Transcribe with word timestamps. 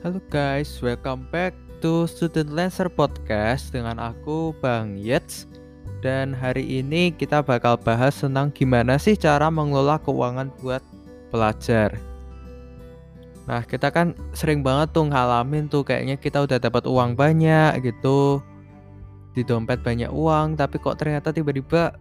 Halo 0.00 0.16
guys, 0.32 0.80
welcome 0.80 1.28
back 1.28 1.52
to 1.84 2.08
Student 2.08 2.56
Lancer 2.56 2.88
Podcast 2.88 3.68
dengan 3.68 4.00
aku 4.00 4.56
Bang 4.56 4.96
Yets 4.96 5.44
Dan 6.00 6.32
hari 6.32 6.80
ini 6.80 7.12
kita 7.12 7.44
bakal 7.44 7.76
bahas 7.76 8.16
tentang 8.16 8.48
gimana 8.48 8.96
sih 8.96 9.12
cara 9.12 9.52
mengelola 9.52 10.00
keuangan 10.00 10.48
buat 10.56 10.80
pelajar. 11.28 12.00
Nah 13.44 13.60
kita 13.60 13.92
kan 13.92 14.16
sering 14.32 14.64
banget 14.64 14.88
tuh 14.96 15.04
ngalamin 15.04 15.68
tuh 15.68 15.84
kayaknya 15.84 16.16
kita 16.16 16.48
udah 16.48 16.56
dapat 16.56 16.88
uang 16.88 17.12
banyak 17.12 17.84
gitu. 17.84 18.40
Di 19.36 19.44
dompet 19.44 19.84
banyak 19.84 20.08
uang 20.08 20.56
tapi 20.56 20.80
kok 20.80 20.96
ternyata 20.96 21.28
tiba-tiba 21.28 21.92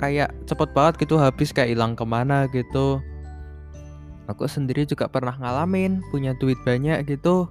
kayak 0.00 0.32
cepet 0.48 0.72
banget 0.72 1.04
gitu 1.04 1.20
habis 1.20 1.52
kayak 1.52 1.76
hilang 1.76 1.92
ke 1.92 2.08
mana 2.08 2.48
gitu 2.48 3.04
aku 4.30 4.48
sendiri 4.48 4.88
juga 4.88 5.08
pernah 5.10 5.36
ngalamin 5.36 6.00
punya 6.08 6.32
duit 6.38 6.56
banyak 6.64 7.04
gitu 7.08 7.48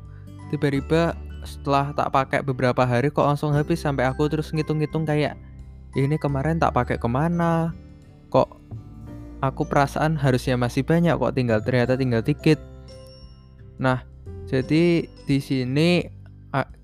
tiba-tiba 0.49 1.17
setelah 1.43 1.91
tak 1.91 2.09
pakai 2.11 2.39
beberapa 2.41 2.87
hari 2.87 3.11
kok 3.11 3.27
langsung 3.27 3.51
habis 3.51 3.83
sampai 3.83 4.07
aku 4.07 4.31
terus 4.31 4.49
ngitung-ngitung 4.55 5.03
kayak 5.03 5.35
ini 5.93 6.17
kemarin 6.17 6.57
tak 6.57 6.73
pakai 6.73 6.97
ke 6.97 7.05
mana? 7.05 7.75
Kok 8.33 8.49
aku 9.43 9.61
perasaan 9.67 10.17
harusnya 10.17 10.57
masih 10.57 10.81
banyak 10.81 11.13
kok 11.13 11.35
tinggal 11.37 11.59
ternyata 11.61 11.93
tinggal 11.93 12.25
dikit. 12.25 12.57
Nah 13.77 14.01
jadi 14.49 15.05
di 15.05 15.37
sini 15.37 16.07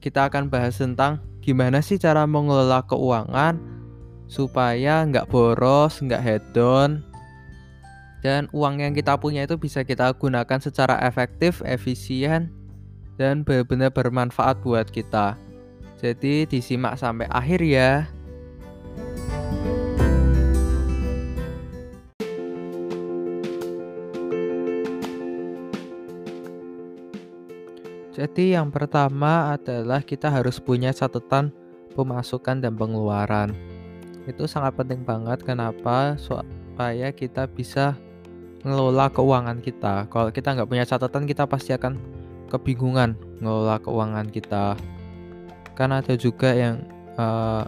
kita 0.04 0.30
akan 0.30 0.52
bahas 0.52 0.78
tentang 0.78 1.24
gimana 1.42 1.82
sih 1.82 1.98
cara 1.98 2.28
mengelola 2.30 2.86
keuangan 2.86 3.58
supaya 4.30 5.02
nggak 5.10 5.26
boros 5.30 5.98
nggak 6.06 6.22
hedon 6.22 7.02
dan 8.20 8.52
uang 8.52 8.84
yang 8.84 8.92
kita 8.92 9.16
punya 9.16 9.48
itu 9.48 9.56
bisa 9.56 9.84
kita 9.88 10.12
gunakan 10.16 10.60
secara 10.60 11.00
efektif, 11.08 11.64
efisien, 11.64 12.52
dan 13.16 13.44
benar-benar 13.44 13.92
bermanfaat 13.92 14.60
buat 14.64 14.88
kita. 14.92 15.36
Jadi 16.00 16.48
disimak 16.48 16.96
sampai 16.96 17.28
akhir 17.28 17.60
ya. 17.64 18.08
Jadi 28.20 28.52
yang 28.52 28.68
pertama 28.68 29.56
adalah 29.56 30.04
kita 30.04 30.28
harus 30.28 30.60
punya 30.60 30.92
catatan 30.92 31.56
pemasukan 31.96 32.60
dan 32.60 32.76
pengeluaran. 32.76 33.56
Itu 34.28 34.44
sangat 34.44 34.76
penting 34.76 35.08
banget 35.08 35.40
kenapa? 35.48 36.20
Supaya 36.20 37.16
kita 37.16 37.48
bisa 37.48 37.96
ngelola 38.64 39.08
keuangan 39.12 39.60
kita. 39.64 40.08
Kalau 40.12 40.30
kita 40.34 40.56
nggak 40.56 40.70
punya 40.70 40.86
catatan, 40.88 41.24
kita 41.26 41.48
pasti 41.48 41.72
akan 41.72 41.96
kebingungan 42.52 43.16
ngelola 43.40 43.80
keuangan 43.80 44.28
kita. 44.28 44.76
Karena 45.78 46.04
ada 46.04 46.16
juga 46.20 46.52
yang 46.52 46.84
uh, 47.16 47.64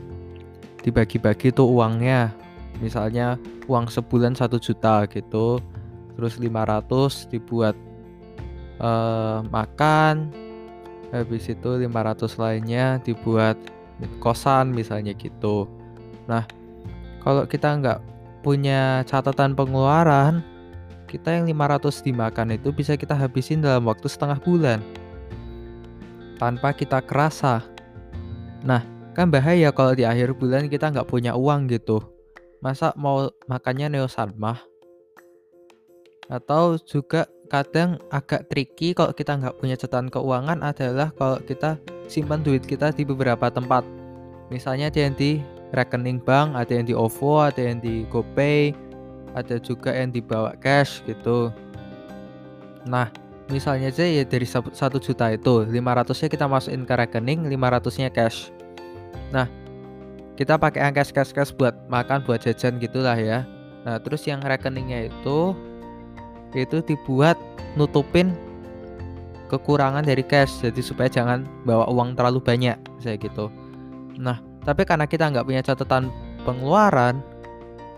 dibagi-bagi 0.84 1.54
tuh 1.56 1.70
uangnya. 1.70 2.34
Misalnya 2.84 3.38
uang 3.70 3.88
sebulan 3.94 4.34
satu 4.34 4.58
juta 4.58 5.06
gitu, 5.08 5.62
terus 6.18 6.42
500 6.42 7.30
dibuat 7.30 7.78
uh, 8.82 9.46
makan, 9.54 10.34
habis 11.14 11.46
itu 11.52 11.70
500 11.78 12.42
lainnya 12.42 12.98
dibuat 13.06 13.56
kosan 14.18 14.74
misalnya 14.74 15.14
gitu. 15.14 15.70
Nah, 16.26 16.48
kalau 17.22 17.46
kita 17.46 17.78
nggak 17.78 18.00
punya 18.42 19.06
catatan 19.06 19.54
pengeluaran, 19.54 20.42
kita 21.12 21.36
yang 21.36 21.52
500 21.52 22.08
dimakan 22.08 22.56
itu 22.56 22.72
bisa 22.72 22.96
kita 22.96 23.12
habisin 23.12 23.60
dalam 23.60 23.84
waktu 23.84 24.08
setengah 24.08 24.40
bulan 24.40 24.80
tanpa 26.40 26.72
kita 26.72 27.04
kerasa. 27.04 27.60
Nah, 28.64 28.88
kan 29.12 29.28
bahaya 29.28 29.76
kalau 29.76 29.92
di 29.92 30.08
akhir 30.08 30.40
bulan 30.40 30.72
kita 30.72 30.88
nggak 30.88 31.12
punya 31.12 31.36
uang 31.36 31.68
gitu. 31.68 32.00
Masa 32.64 32.96
mau 32.96 33.28
makannya 33.52 33.92
neosanmah? 33.92 34.64
Atau 36.32 36.80
juga 36.80 37.28
kadang 37.52 38.00
agak 38.08 38.48
tricky 38.48 38.96
kalau 38.96 39.12
kita 39.12 39.36
nggak 39.36 39.60
punya 39.60 39.76
catatan 39.76 40.08
keuangan 40.08 40.64
adalah 40.64 41.12
kalau 41.20 41.44
kita 41.44 41.76
simpan 42.08 42.40
duit 42.40 42.64
kita 42.64 42.96
di 42.96 43.04
beberapa 43.04 43.52
tempat. 43.52 43.84
Misalnya 44.48 44.88
ada 44.88 45.00
yang 45.04 45.16
di 45.20 45.44
rekening 45.76 46.24
bank, 46.24 46.56
ada 46.56 46.72
yang 46.72 46.88
di 46.88 46.96
OVO, 46.96 47.52
ada 47.52 47.60
yang 47.60 47.84
di 47.84 48.08
GoPay, 48.08 48.91
ada 49.36 49.56
juga 49.62 49.96
yang 49.96 50.12
dibawa 50.12 50.56
cash 50.60 51.04
gitu. 51.08 51.52
Nah 52.88 53.12
misalnya 53.52 53.92
aja 53.92 54.08
ya 54.08 54.24
dari 54.24 54.48
satu 54.48 54.98
juta 54.98 55.28
itu 55.32 55.68
500 55.68 56.24
nya 56.24 56.28
kita 56.32 56.46
masukin 56.48 56.84
ke 56.88 56.94
rekening 56.96 57.48
500 57.48 58.00
nya 58.02 58.10
cash. 58.12 58.52
Nah 59.32 59.48
kita 60.40 60.56
pakai 60.58 60.82
angka 60.90 61.06
cash 61.12 61.32
cash 61.36 61.52
buat 61.54 61.76
makan 61.92 62.24
buat 62.24 62.44
jajan 62.44 62.80
gitulah 62.80 63.16
ya. 63.16 63.44
Nah 63.84 64.00
terus 64.00 64.24
yang 64.28 64.44
rekeningnya 64.44 65.12
itu 65.12 65.56
itu 66.52 66.84
dibuat 66.84 67.40
nutupin 67.80 68.36
kekurangan 69.48 70.04
dari 70.04 70.24
cash 70.24 70.64
jadi 70.64 70.82
supaya 70.84 71.08
jangan 71.12 71.48
bawa 71.68 71.88
uang 71.92 72.16
terlalu 72.16 72.40
banyak 72.44 72.76
saya 73.00 73.16
gitu. 73.20 73.52
Nah 74.20 74.40
tapi 74.64 74.84
karena 74.88 75.08
kita 75.08 75.28
nggak 75.32 75.48
punya 75.48 75.64
catatan 75.64 76.12
pengeluaran 76.44 77.24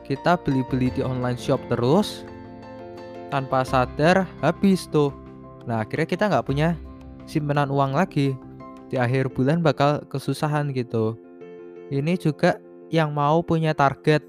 kita 0.03 0.35
beli-beli 0.39 0.91
di 0.91 1.01
online 1.01 1.39
shop 1.39 1.59
terus 1.71 2.27
tanpa 3.31 3.65
sadar 3.65 4.27
habis 4.43 4.85
tuh. 4.91 5.09
Nah 5.65 5.81
akhirnya 5.81 6.05
kita 6.05 6.23
nggak 6.29 6.45
punya 6.45 6.75
simpanan 7.25 7.71
uang 7.71 7.95
lagi. 7.95 8.35
Di 8.91 9.01
akhir 9.01 9.33
bulan 9.33 9.65
bakal 9.65 10.05
kesusahan 10.05 10.69
gitu. 10.75 11.17
Ini 11.89 12.13
juga 12.19 12.61
yang 12.93 13.09
mau 13.09 13.41
punya 13.41 13.73
target. 13.73 14.21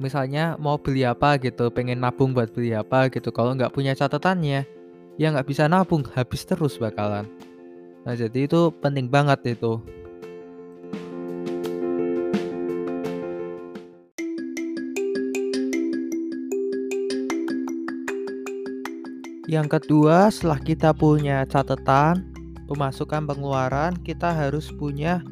Misalnya 0.00 0.56
mau 0.56 0.80
beli 0.80 1.04
apa 1.04 1.36
gitu 1.36 1.68
pengen 1.68 2.00
nabung 2.00 2.32
buat 2.32 2.48
beli 2.56 2.72
apa 2.72 3.12
gitu. 3.12 3.28
Kalau 3.34 3.52
nggak 3.52 3.74
punya 3.74 3.92
catatannya 3.92 4.64
ya 5.20 5.26
nggak 5.32 5.48
bisa 5.48 5.68
nabung 5.68 6.04
habis 6.16 6.44
terus 6.44 6.80
bakalan. 6.80 7.28
Nah 8.04 8.14
jadi 8.14 8.48
itu 8.48 8.70
penting 8.80 9.10
banget 9.10 9.58
itu 9.58 9.80
Yang 19.46 19.78
kedua, 19.78 20.26
setelah 20.26 20.58
kita 20.58 20.90
punya 20.90 21.46
catatan 21.46 22.34
pemasukan 22.66 23.30
pengeluaran, 23.30 23.94
kita 24.02 24.34
harus 24.34 24.74
punya 24.74 25.22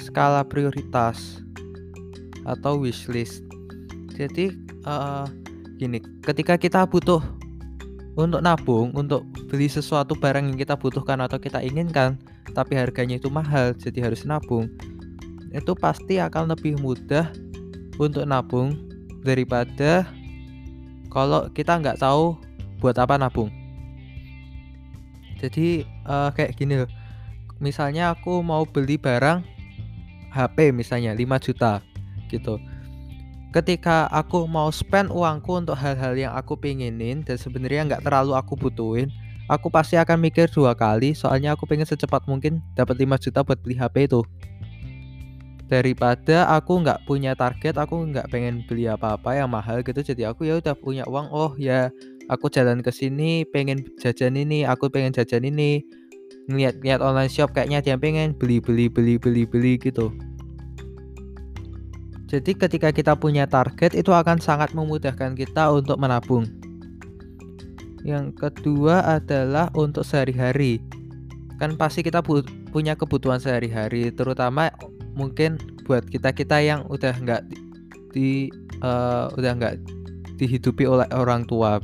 skala 0.00 0.40
prioritas 0.40 1.44
atau 2.48 2.80
wishlist. 2.80 3.44
Jadi 4.16 4.56
uh, 4.88 5.28
gini, 5.76 6.00
ketika 6.24 6.56
kita 6.56 6.88
butuh 6.88 7.20
untuk 8.16 8.40
nabung, 8.40 8.96
untuk 8.96 9.28
beli 9.52 9.68
sesuatu 9.68 10.16
barang 10.16 10.48
yang 10.48 10.56
kita 10.56 10.72
butuhkan 10.72 11.20
atau 11.20 11.36
kita 11.36 11.60
inginkan, 11.60 12.16
tapi 12.56 12.80
harganya 12.80 13.20
itu 13.20 13.28
mahal, 13.28 13.76
jadi 13.76 14.08
harus 14.08 14.24
nabung. 14.24 14.72
Itu 15.52 15.76
pasti 15.76 16.16
akan 16.16 16.56
lebih 16.56 16.80
mudah 16.80 17.28
untuk 18.00 18.24
nabung 18.24 18.72
daripada 19.20 20.08
kalau 21.12 21.52
kita 21.52 21.76
nggak 21.76 22.00
tahu 22.00 22.40
buat 22.80 22.96
apa 22.96 23.20
nabung. 23.20 23.52
Jadi 25.40 25.84
uh, 26.04 26.32
kayak 26.32 26.56
gini 26.56 26.84
loh. 26.84 26.90
Misalnya 27.60 28.16
aku 28.16 28.40
mau 28.40 28.64
beli 28.64 28.96
barang 28.96 29.44
HP 30.32 30.72
misalnya 30.72 31.12
5 31.12 31.44
juta 31.44 31.84
gitu. 32.32 32.56
Ketika 33.50 34.06
aku 34.08 34.46
mau 34.46 34.70
spend 34.70 35.10
uangku 35.10 35.58
untuk 35.58 35.74
hal-hal 35.74 36.14
yang 36.14 36.32
aku 36.32 36.54
pengenin 36.54 37.26
dan 37.26 37.36
sebenarnya 37.36 37.82
nggak 37.84 38.02
terlalu 38.06 38.32
aku 38.38 38.54
butuhin 38.54 39.10
aku 39.50 39.66
pasti 39.66 39.98
akan 39.98 40.22
mikir 40.22 40.46
dua 40.54 40.78
kali. 40.78 41.12
Soalnya 41.12 41.58
aku 41.58 41.66
pengen 41.66 41.84
secepat 41.84 42.30
mungkin 42.30 42.62
dapat 42.78 43.02
5 43.02 43.18
juta 43.18 43.42
buat 43.42 43.58
beli 43.58 43.74
HP 43.74 44.06
itu. 44.06 44.22
Daripada 45.66 46.50
aku 46.50 46.82
nggak 46.82 47.06
punya 47.06 47.34
target 47.34 47.78
aku 47.78 47.98
nggak 48.10 48.30
pengen 48.30 48.62
beli 48.66 48.90
apa-apa 48.90 49.38
yang 49.38 49.50
mahal 49.50 49.82
gitu 49.86 50.02
jadi 50.02 50.30
aku 50.30 50.46
ya 50.46 50.62
udah 50.62 50.74
punya 50.78 51.02
uang. 51.10 51.30
Oh 51.34 51.58
ya 51.58 51.90
aku 52.30 52.46
jalan 52.46 52.78
ke 52.78 52.94
sini 52.94 53.42
pengen 53.50 53.82
jajan 53.98 54.38
ini 54.38 54.62
aku 54.62 54.86
pengen 54.86 55.10
jajan 55.10 55.42
ini. 55.42 55.82
Ngeliat-ngeliat 56.46 57.02
online 57.02 57.30
shop 57.30 57.52
kayaknya 57.54 57.82
dia 57.82 57.96
pengen 57.98 58.32
beli 58.34 58.62
beli 58.62 58.86
beli 58.86 59.18
beli 59.18 59.42
beli 59.44 59.74
gitu. 59.76 60.14
Jadi 62.30 62.54
ketika 62.54 62.94
kita 62.94 63.18
punya 63.18 63.50
target 63.50 63.98
itu 63.98 64.14
akan 64.14 64.38
sangat 64.38 64.70
memudahkan 64.70 65.34
kita 65.34 65.74
untuk 65.74 65.98
menabung. 65.98 66.46
Yang 68.06 68.38
kedua 68.38 69.18
adalah 69.18 69.68
untuk 69.74 70.06
sehari-hari. 70.06 70.78
Kan 71.58 71.74
pasti 71.74 72.06
kita 72.06 72.22
punya 72.70 72.94
kebutuhan 72.94 73.42
sehari-hari 73.42 74.14
terutama 74.14 74.70
mungkin 75.18 75.58
buat 75.84 76.06
kita 76.06 76.30
kita 76.30 76.62
yang 76.62 76.86
udah 76.86 77.12
nggak 77.18 77.42
di 78.14 78.46
uh, 78.80 79.26
udah 79.34 79.52
nggak 79.58 79.74
dihidupi 80.38 80.86
oleh 80.86 81.04
orang 81.12 81.44
tua 81.44 81.82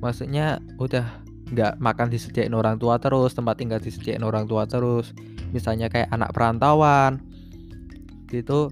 maksudnya 0.00 0.58
udah 0.80 1.04
nggak 1.50 1.82
makan 1.82 2.08
disediain 2.08 2.54
orang 2.54 2.78
tua 2.78 2.96
terus 3.02 3.34
tempat 3.34 3.58
tinggal 3.58 3.82
disediain 3.82 4.22
orang 4.24 4.46
tua 4.46 4.64
terus. 4.64 5.12
Misalnya 5.50 5.90
kayak 5.90 6.10
anak 6.10 6.32
perantauan 6.34 7.20
gitu. 8.30 8.70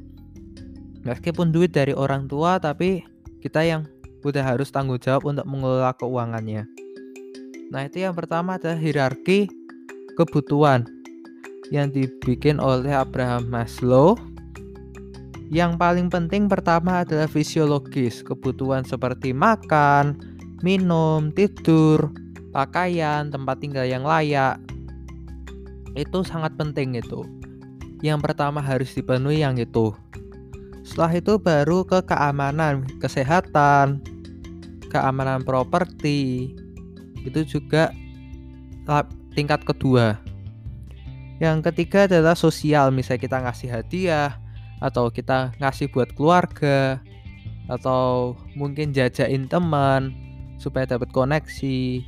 Meskipun 1.03 1.55
duit 1.55 1.73
dari 1.73 1.95
orang 1.95 2.27
tua 2.27 2.59
tapi 2.59 3.03
kita 3.39 3.63
yang 3.63 3.87
udah 4.27 4.43
harus 4.43 4.71
tanggung 4.75 4.99
jawab 4.99 5.27
untuk 5.27 5.47
mengelola 5.47 5.95
keuangannya. 5.95 6.67
Nah 7.71 7.81
itu 7.87 8.03
yang 8.03 8.17
pertama 8.17 8.59
adalah 8.59 8.81
hierarki 8.81 9.47
kebutuhan 10.19 10.89
yang 11.71 11.93
dibikin 11.93 12.59
oleh 12.59 12.91
Abraham 12.91 13.47
Maslow. 13.53 14.17
Yang 15.49 15.81
paling 15.81 16.09
penting 16.13 16.45
pertama 16.45 17.09
adalah 17.09 17.25
fisiologis, 17.25 18.21
kebutuhan 18.21 18.85
seperti 18.85 19.33
makan, 19.33 20.21
minum, 20.65 21.31
tidur, 21.35 22.11
pakaian, 22.51 23.31
tempat 23.31 23.59
tinggal 23.63 23.87
yang 23.87 24.03
layak. 24.03 24.59
Itu 25.95 26.23
sangat 26.23 26.55
penting 26.59 26.99
itu. 26.99 27.27
Yang 28.03 28.31
pertama 28.31 28.63
harus 28.63 28.95
dipenuhi 28.95 29.43
yang 29.43 29.59
itu. 29.59 29.91
Setelah 30.87 31.13
itu 31.19 31.35
baru 31.37 31.83
ke 31.85 32.01
keamanan, 32.07 32.87
kesehatan, 33.03 34.01
keamanan 34.89 35.43
properti. 35.43 36.55
Itu 37.27 37.43
juga 37.45 37.91
tingkat 39.35 39.67
kedua. 39.67 40.19
Yang 41.39 41.71
ketiga 41.71 42.11
adalah 42.11 42.35
sosial, 42.35 42.91
misalnya 42.91 43.23
kita 43.23 43.39
ngasih 43.43 43.69
hadiah, 43.71 44.39
atau 44.79 45.11
kita 45.11 45.55
ngasih 45.59 45.91
buat 45.91 46.11
keluarga 46.15 47.03
atau 47.69 48.33
mungkin 48.57 48.95
jajain 48.95 49.51
teman 49.51 50.15
supaya 50.59 50.85
dapat 50.85 51.11
koneksi. 51.15 52.03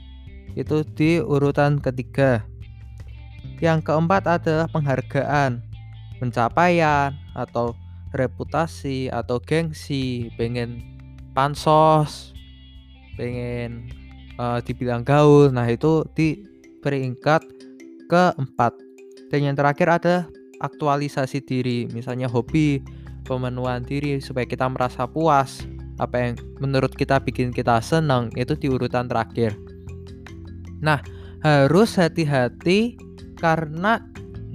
Itu 0.59 0.83
di 0.83 1.23
urutan 1.23 1.79
ketiga. 1.79 2.43
Yang 3.63 3.89
keempat 3.89 4.23
adalah 4.27 4.67
penghargaan 4.69 5.63
pencapaian 6.21 7.17
atau 7.33 7.73
reputasi 8.13 9.09
atau 9.09 9.41
gengsi. 9.41 10.29
Pengen 10.37 10.83
pansos 11.33 12.35
pengen 13.21 13.93
uh, 14.41 14.65
dibilang 14.65 15.05
gaul. 15.05 15.53
Nah 15.53 15.69
itu 15.69 16.09
di 16.17 16.41
peringkat 16.81 17.45
keempat. 18.09 18.73
Dan 19.29 19.53
yang 19.53 19.55
terakhir 19.55 19.89
ada 19.93 20.17
aktualisasi 20.65 21.45
diri, 21.45 21.87
misalnya 21.93 22.27
hobi, 22.27 22.81
pemenuhan 23.29 23.85
diri 23.85 24.19
supaya 24.19 24.49
kita 24.49 24.67
merasa 24.67 25.05
puas. 25.05 25.63
Apa 26.01 26.17
yang 26.17 26.33
menurut 26.57 26.97
kita 26.97 27.21
bikin 27.21 27.53
kita 27.53 27.77
senang 27.85 28.33
itu 28.41 28.57
di 28.57 28.73
urutan 28.73 29.05
terakhir. 29.05 29.53
Nah, 30.81 31.05
harus 31.45 31.93
hati-hati 32.01 32.97
karena 33.37 34.01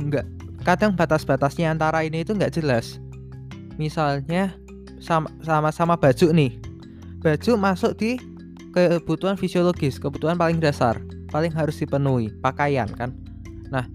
enggak 0.01 0.25
kadang 0.65 0.97
batas-batasnya 0.97 1.69
antara 1.69 2.01
ini 2.01 2.25
itu 2.25 2.33
enggak 2.33 2.57
jelas. 2.57 2.97
Misalnya 3.77 4.57
sama-sama 5.45 5.93
baju 5.93 6.33
nih. 6.33 6.57
Baju 7.21 7.51
masuk 7.61 7.93
di 8.01 8.17
kebutuhan 8.73 9.37
fisiologis, 9.37 10.01
kebutuhan 10.01 10.37
paling 10.37 10.57
dasar, 10.57 10.97
paling 11.29 11.53
harus 11.53 11.77
dipenuhi, 11.77 12.33
pakaian 12.41 12.89
kan. 12.89 13.13
Nah, 13.69 13.85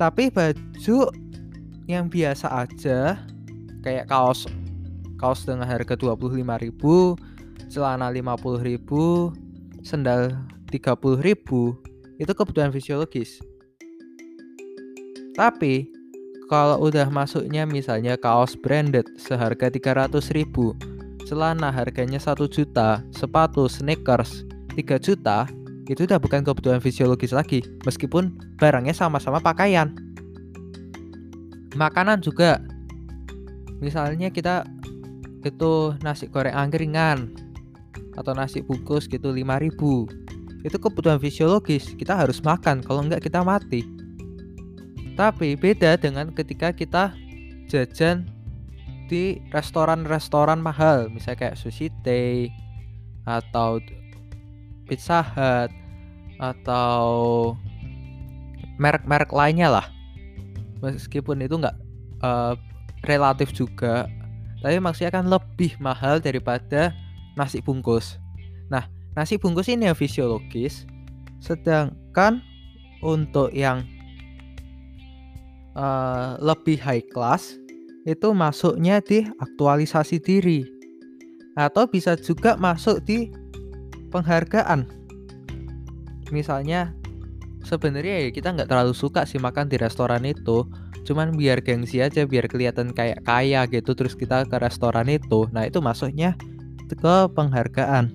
tapi 0.00 0.32
baju 0.32 1.12
yang 1.84 2.08
biasa 2.08 2.48
aja 2.64 3.20
kayak 3.84 4.08
kaos 4.08 4.48
kaos 5.20 5.44
dengan 5.44 5.68
harga 5.68 5.92
25.000 6.00 6.40
celana 7.68 8.08
50.000 8.08 9.84
sendal 9.84 10.32
30.000 10.72 11.20
itu 12.16 12.32
kebutuhan 12.32 12.72
fisiologis. 12.72 13.44
Tapi 15.36 15.92
kalau 16.48 16.88
udah 16.88 17.06
masuknya 17.12 17.68
misalnya 17.68 18.16
kaos 18.16 18.56
branded 18.56 19.04
seharga 19.20 19.68
300.000 19.68 20.48
celana 21.28 21.68
harganya 21.70 22.18
1 22.18 22.40
juta 22.50 23.04
sepatu 23.14 23.70
sneakers 23.70 24.42
3 24.74 24.98
juta 24.98 25.46
itu 25.90 26.06
udah 26.06 26.22
bukan 26.22 26.46
kebutuhan 26.46 26.78
fisiologis 26.78 27.34
lagi 27.34 27.66
meskipun 27.82 28.34
barangnya 28.58 28.94
sama-sama 28.94 29.42
pakaian. 29.42 29.90
Makanan 31.74 32.22
juga. 32.22 32.62
Misalnya 33.82 34.30
kita 34.30 34.66
itu 35.44 35.96
nasi 36.04 36.28
goreng 36.28 36.52
angkringan 36.52 37.32
atau 38.16 38.36
nasi 38.36 38.60
bungkus 38.60 39.08
gitu 39.08 39.32
5000 39.32 40.60
itu 40.60 40.76
kebutuhan 40.76 41.16
fisiologis 41.16 41.96
kita 41.96 42.12
harus 42.12 42.44
makan 42.44 42.84
kalau 42.84 43.00
enggak 43.00 43.24
kita 43.24 43.40
mati. 43.40 43.80
Tapi 45.16 45.56
beda 45.56 45.96
dengan 45.96 46.32
ketika 46.32 46.72
kita 46.72 47.16
jajan 47.68 48.28
di 49.08 49.40
restoran-restoran 49.50 50.60
mahal 50.62 51.10
misalnya 51.10 51.48
kayak 51.48 51.58
Sushi 51.58 51.88
Tei 52.04 52.52
atau 53.24 53.80
Pizza 54.86 55.24
Hut 55.24 55.70
atau 56.40 57.04
merek-merek 58.80 59.32
lainnya 59.32 59.68
lah. 59.68 59.86
Meskipun 60.80 61.44
itu 61.44 61.60
nggak 61.60 61.76
uh, 62.24 62.56
relatif 63.04 63.52
juga 63.52 64.08
tapi 64.60 64.76
maksudnya 64.80 65.12
kan 65.12 65.26
lebih 65.28 65.76
mahal 65.80 66.20
daripada 66.20 66.92
nasi 67.34 67.64
bungkus. 67.64 68.20
Nah 68.68 68.84
nasi 69.16 69.40
bungkus 69.40 69.68
ini 69.72 69.88
yang 69.88 69.96
fisiologis 69.96 70.84
sedangkan 71.40 72.44
untuk 73.00 73.48
yang 73.56 73.84
uh, 75.76 76.36
lebih 76.40 76.76
high 76.76 77.04
class 77.12 77.56
itu 78.04 78.32
masuknya 78.32 79.00
di 79.00 79.24
aktualisasi 79.40 80.20
diri. 80.20 80.64
Atau 81.56 81.88
bisa 81.90 82.16
juga 82.16 82.56
masuk 82.56 83.04
di 83.04 83.28
penghargaan. 84.12 84.86
Misalnya 86.30 86.94
sebenarnya 87.66 88.28
ya 88.28 88.30
kita 88.32 88.54
nggak 88.54 88.70
terlalu 88.70 88.94
suka 88.96 89.26
sih 89.26 89.42
makan 89.42 89.68
di 89.68 89.76
restoran 89.76 90.24
itu 90.24 90.64
cuman 91.04 91.34
biar 91.34 91.64
gengsi 91.64 92.04
aja 92.04 92.28
biar 92.28 92.46
kelihatan 92.46 92.92
kayak 92.92 93.24
kaya 93.24 93.64
gitu 93.68 93.96
terus 93.96 94.12
kita 94.14 94.44
ke 94.46 94.56
restoran 94.60 95.08
itu. 95.08 95.48
Nah 95.50 95.66
itu 95.66 95.80
masuknya 95.80 96.36
ke 96.90 97.14
penghargaan. 97.32 98.12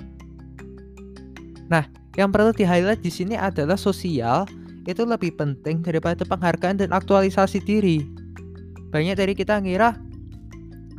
Nah 1.72 1.86
yang 2.16 2.32
perlu 2.32 2.56
di 2.56 2.64
highlight 2.64 3.02
di 3.02 3.12
sini 3.12 3.36
adalah 3.36 3.76
sosial. 3.80 4.46
Itu 4.86 5.02
lebih 5.02 5.34
penting 5.34 5.82
daripada 5.82 6.22
penghargaan 6.22 6.78
dan 6.78 6.94
aktualisasi 6.94 7.58
diri. 7.66 8.06
Banyak 8.94 9.18
dari 9.18 9.34
kita 9.34 9.58
ngira 9.58 9.98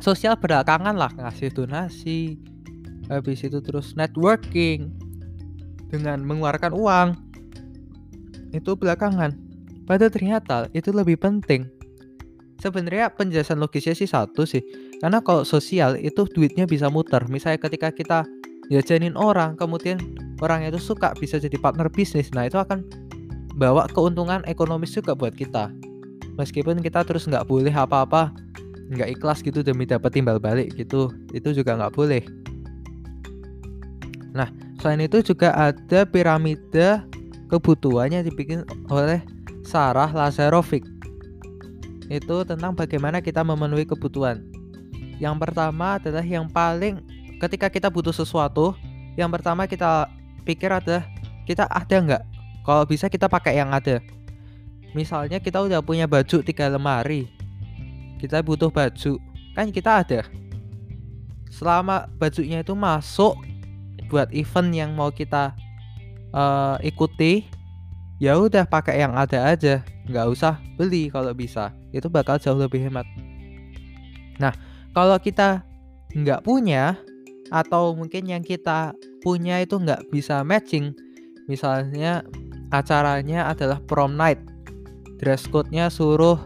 sosial 0.03 0.35
belakangan 0.35 0.93
lah 0.93 1.09
ngasih 1.15 1.55
donasi 1.55 2.35
habis 3.07 3.39
itu 3.47 3.63
terus 3.63 3.95
networking 3.95 4.91
dengan 5.87 6.19
mengeluarkan 6.27 6.75
uang. 6.75 7.07
Itu 8.51 8.75
belakangan. 8.75 9.35
Padahal 9.87 10.11
ternyata 10.11 10.67
itu 10.75 10.91
lebih 10.91 11.15
penting. 11.15 11.76
Sebenarnya 12.57 13.13
penjelasan 13.13 13.61
logisnya 13.61 13.93
sih 13.93 14.09
satu 14.09 14.43
sih. 14.43 14.65
Karena 14.97 15.21
kalau 15.21 15.45
sosial 15.45 15.93
itu 16.01 16.25
duitnya 16.25 16.65
bisa 16.65 16.89
muter. 16.89 17.21
Misalnya 17.29 17.61
ketika 17.61 17.93
kita 17.93 18.19
jajanin 18.73 19.13
orang, 19.13 19.53
kemudian 19.53 20.01
orang 20.41 20.65
itu 20.65 20.81
suka 20.81 21.13
bisa 21.17 21.37
jadi 21.37 21.55
partner 21.61 21.87
bisnis. 21.87 22.33
Nah 22.33 22.49
itu 22.49 22.57
akan 22.57 22.81
bawa 23.57 23.85
keuntungan 23.93 24.41
ekonomis 24.49 24.93
juga 24.93 25.13
buat 25.13 25.33
kita. 25.37 25.69
Meskipun 26.37 26.81
kita 26.81 27.01
terus 27.05 27.25
nggak 27.25 27.49
boleh 27.49 27.73
apa-apa, 27.73 28.29
nggak 28.93 29.17
ikhlas 29.17 29.41
gitu 29.41 29.65
demi 29.65 29.89
dapat 29.89 30.13
timbal 30.13 30.37
balik 30.37 30.73
gitu, 30.77 31.09
itu 31.33 31.49
juga 31.53 31.73
nggak 31.73 31.93
boleh. 31.97 32.21
Nah, 34.37 34.53
selain 34.77 35.01
itu 35.01 35.25
juga 35.25 35.49
ada 35.57 36.05
piramida 36.05 37.01
kebutuhannya 37.49 38.21
dibikin 38.21 38.61
oleh 38.93 39.25
Sarah 39.65 40.13
Lazarovic. 40.13 40.85
Itu 42.07 42.47
tentang 42.47 42.71
bagaimana 42.75 43.19
kita 43.19 43.43
memenuhi 43.43 43.83
kebutuhan. 43.83 44.43
Yang 45.19 45.35
pertama 45.43 45.99
adalah 45.99 46.23
yang 46.23 46.47
paling 46.47 47.03
ketika 47.43 47.67
kita 47.67 47.91
butuh 47.91 48.15
sesuatu, 48.15 48.73
yang 49.19 49.27
pertama 49.27 49.67
kita 49.67 50.07
pikir 50.47 50.71
adalah 50.71 51.03
kita 51.43 51.67
ada 51.67 51.97
nggak? 51.99 52.23
Kalau 52.63 52.83
bisa 52.83 53.07
kita 53.07 53.27
pakai 53.27 53.59
yang 53.59 53.71
ada. 53.71 53.99
Misalnya 54.95 55.43
kita 55.43 55.59
udah 55.59 55.83
punya 55.83 56.07
baju 56.07 56.39
tiga 56.41 56.71
lemari, 56.71 57.27
kita 58.23 58.39
butuh 58.39 58.71
baju, 58.71 59.19
kan 59.53 59.67
kita 59.69 60.03
ada. 60.03 60.21
Selama 61.51 62.07
bajunya 62.15 62.63
itu 62.63 62.71
masuk 62.71 63.35
buat 64.07 64.31
event 64.31 64.71
yang 64.71 64.91
mau 64.95 65.11
kita 65.11 65.51
uh, 66.31 66.79
ikuti 66.79 67.47
ya 68.17 68.39
udah 68.39 68.63
pakai 68.65 69.03
yang 69.03 69.13
ada 69.13 69.53
aja 69.53 69.83
nggak 70.07 70.27
usah 70.31 70.59
beli 70.79 71.11
kalau 71.11 71.31
bisa. 71.35 71.75
Itu 71.91 72.07
bakal 72.07 72.39
jauh 72.39 72.57
lebih 72.57 72.87
hemat. 72.87 73.05
Nah 74.39 74.55
kalau 74.95 75.19
kita 75.19 75.61
nggak 76.15 76.41
punya 76.41 76.97
atau 77.51 77.95
mungkin 77.95 78.27
yang 78.27 78.43
kita 78.43 78.91
punya 79.23 79.63
itu 79.63 79.79
nggak 79.79 80.11
bisa 80.11 80.43
matching 80.43 80.91
misalnya 81.47 82.23
acaranya 82.75 83.47
adalah 83.47 83.79
prom 83.87 84.19
night 84.19 84.39
dress 85.19 85.47
code-nya 85.47 85.87
suruh 85.87 86.37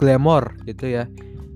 glamour 0.00 0.56
gitu 0.64 0.88
ya. 0.88 1.04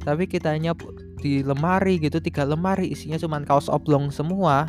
Tapi 0.03 0.27
kitanya 0.27 0.75
di 1.23 1.41
lemari 1.47 2.03
gitu 2.03 2.19
tiga 2.19 2.43
lemari 2.43 2.91
isinya 2.91 3.15
cuma 3.15 3.39
kaos 3.47 3.71
oblong 3.71 4.11
semua 4.11 4.67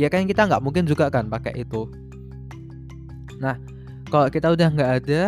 ya 0.00 0.08
kan 0.08 0.24
kita 0.24 0.48
nggak 0.48 0.64
mungkin 0.64 0.88
juga 0.88 1.12
kan 1.12 1.28
pakai 1.28 1.62
itu. 1.62 1.88
Nah 3.38 3.60
kalau 4.08 4.28
kita 4.32 4.52
udah 4.52 4.68
nggak 4.72 4.92
ada 5.04 5.22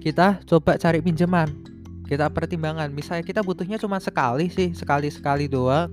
kita 0.00 0.40
coba 0.48 0.80
cari 0.80 1.04
pinjaman 1.04 1.70
kita 2.10 2.26
pertimbangan. 2.26 2.90
Misalnya 2.90 3.22
kita 3.22 3.38
butuhnya 3.46 3.78
cuma 3.78 4.02
sekali 4.02 4.50
sih 4.50 4.74
sekali 4.74 5.06
sekali 5.14 5.46
doang. 5.46 5.86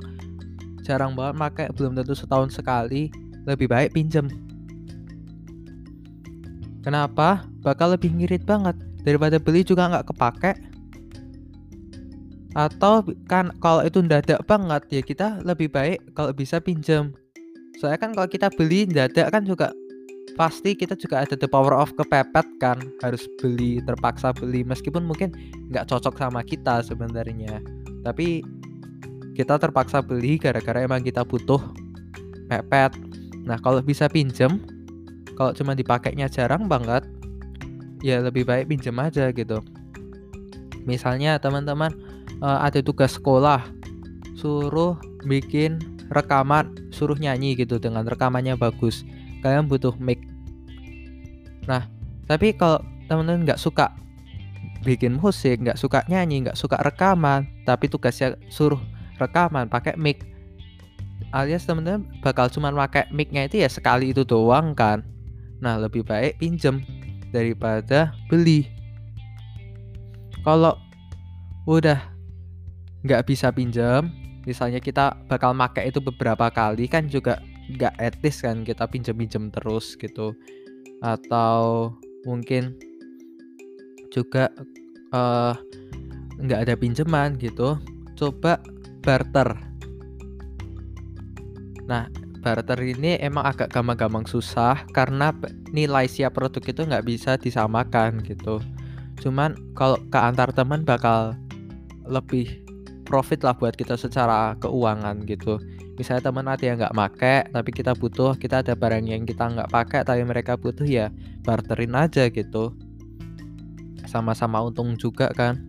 Jarang 0.82 1.14
banget 1.14 1.38
pakai 1.38 1.68
belum 1.78 1.94
tentu 1.94 2.18
setahun 2.18 2.58
sekali. 2.58 3.14
Lebih 3.46 3.70
baik 3.70 3.94
pinjem. 3.94 4.26
Kenapa? 6.82 7.46
Bakal 7.62 7.94
lebih 7.94 8.18
ngirit 8.18 8.42
banget. 8.50 8.74
Daripada 9.06 9.38
beli 9.38 9.62
juga 9.62 9.94
nggak 9.94 10.10
kepake. 10.10 10.52
Atau 12.58 13.06
kan 13.30 13.54
kalau 13.62 13.86
itu 13.86 14.02
dadak 14.02 14.42
banget 14.50 14.82
ya 14.90 15.02
kita 15.06 15.28
lebih 15.46 15.70
baik 15.70 16.18
kalau 16.18 16.34
bisa 16.34 16.58
pinjam 16.58 17.14
soalnya 17.78 18.02
kan 18.02 18.12
kalau 18.18 18.26
kita 18.26 18.50
beli 18.50 18.90
dadak 18.90 19.30
kan 19.30 19.46
juga 19.46 19.70
pasti 20.38 20.78
kita 20.78 20.94
juga 20.94 21.26
ada 21.26 21.34
the 21.34 21.50
power 21.50 21.74
of 21.74 21.90
kepepet 21.98 22.46
kan 22.62 22.78
harus 23.02 23.26
beli 23.42 23.82
terpaksa 23.82 24.30
beli 24.38 24.62
meskipun 24.62 25.02
mungkin 25.02 25.34
nggak 25.74 25.90
cocok 25.90 26.14
sama 26.16 26.46
kita 26.46 26.86
sebenarnya. 26.86 27.58
Tapi 28.06 28.46
kita 29.34 29.58
terpaksa 29.58 30.06
beli 30.06 30.38
gara-gara 30.38 30.86
emang 30.86 31.02
kita 31.02 31.26
butuh 31.26 31.60
pepet. 32.48 32.94
Nah 33.50 33.58
kalau 33.58 33.82
bisa 33.82 34.06
pinjem 34.06 34.62
kalau 35.34 35.58
cuma 35.58 35.74
dipakainya 35.74 36.30
jarang 36.30 36.70
banget 36.70 37.02
ya 38.06 38.22
lebih 38.22 38.46
baik 38.46 38.70
pinjem 38.70 38.96
aja 39.02 39.34
gitu. 39.34 39.66
Misalnya 40.86 41.42
teman-teman 41.42 41.92
uh, 42.46 42.62
ada 42.62 42.80
tugas 42.86 43.18
sekolah 43.18 43.66
suruh 44.38 45.02
bikin 45.26 45.82
rekaman 46.14 46.72
suruh 46.94 47.18
nyanyi 47.18 47.58
gitu 47.58 47.82
dengan 47.82 48.06
rekamannya 48.06 48.56
bagus 48.56 49.02
kalian 49.48 49.72
butuh 49.72 49.96
mic. 49.96 50.20
Nah 51.64 51.88
tapi 52.28 52.52
kalau 52.52 52.84
teman-teman 53.08 53.48
nggak 53.48 53.62
suka 53.64 53.96
bikin 54.84 55.16
musik 55.16 55.64
nggak 55.64 55.80
suka 55.80 56.04
nyanyi 56.12 56.44
nggak 56.44 56.60
suka 56.60 56.76
rekaman 56.84 57.48
tapi 57.64 57.88
tugasnya 57.88 58.36
suruh 58.52 58.80
rekaman 59.16 59.72
pakai 59.72 59.96
mic 59.96 60.28
alias 61.32 61.64
teman-teman 61.64 62.08
bakal 62.20 62.48
cuma 62.52 62.72
pakai 62.72 63.08
micnya 63.12 63.48
itu 63.48 63.64
ya 63.64 63.70
sekali 63.72 64.12
itu 64.12 64.28
doang 64.28 64.76
kan. 64.76 65.04
Nah 65.64 65.80
lebih 65.80 66.06
baik 66.06 66.40
pinjem 66.40 66.84
daripada 67.32 68.16
beli. 68.32 68.68
Kalau 70.46 70.80
udah 71.68 72.00
nggak 73.04 73.28
bisa 73.28 73.52
pinjam 73.52 74.08
misalnya 74.48 74.80
kita 74.80 75.20
bakal 75.28 75.52
make 75.52 75.84
itu 75.84 76.00
beberapa 76.00 76.48
kali 76.48 76.88
kan 76.88 77.12
juga 77.12 77.44
nggak 77.76 77.96
etis 78.00 78.44
kan 78.44 78.64
kita 78.64 78.88
pinjam-pinjam 78.88 79.52
terus 79.52 80.00
gitu. 80.00 80.32
Atau 81.04 81.94
mungkin 82.24 82.76
juga 84.12 84.50
uh, 85.12 85.54
nggak 86.38 86.60
ada 86.68 86.74
pinjaman 86.78 87.36
gitu 87.38 87.78
coba 88.18 88.62
barter. 89.04 89.54
Nah 91.86 92.10
barter 92.42 92.80
ini 92.80 93.20
emang 93.20 93.44
agak 93.44 93.74
gampang-gampang 93.74 94.24
susah 94.24 94.88
karena 94.96 95.36
nilai 95.76 96.08
siap 96.08 96.38
produk 96.38 96.64
itu 96.64 96.82
nggak 96.88 97.06
bisa 97.06 97.36
disamakan 97.36 98.24
gitu. 98.24 98.64
Cuman 99.20 99.58
kalau 99.74 99.98
ke 100.08 100.20
antar 100.20 100.54
teman 100.54 100.86
bakal 100.86 101.34
lebih 102.08 102.67
profit 103.08 103.40
lah 103.48 103.56
buat 103.56 103.74
kita 103.74 103.96
secara 103.96 104.60
keuangan 104.60 105.24
gitu. 105.24 105.56
Misalnya 105.96 106.30
teman 106.30 106.46
ada 106.46 106.62
yang 106.62 106.78
nggak 106.78 106.94
make 106.94 107.36
tapi 107.56 107.70
kita 107.72 107.96
butuh 107.96 108.36
kita 108.36 108.62
ada 108.62 108.76
barang 108.76 109.08
yang 109.08 109.24
kita 109.24 109.48
nggak 109.48 109.72
pakai 109.72 110.04
tapi 110.04 110.22
mereka 110.28 110.60
butuh 110.60 110.84
ya 110.84 111.08
barterin 111.48 111.96
aja 111.96 112.28
gitu. 112.28 112.76
Sama-sama 114.06 114.60
untung 114.60 115.00
juga 115.00 115.32
kan. 115.32 115.64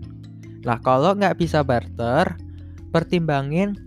Nah 0.66 0.82
kalau 0.82 1.14
nggak 1.14 1.38
bisa 1.38 1.62
barter 1.62 2.34
pertimbangin 2.90 3.78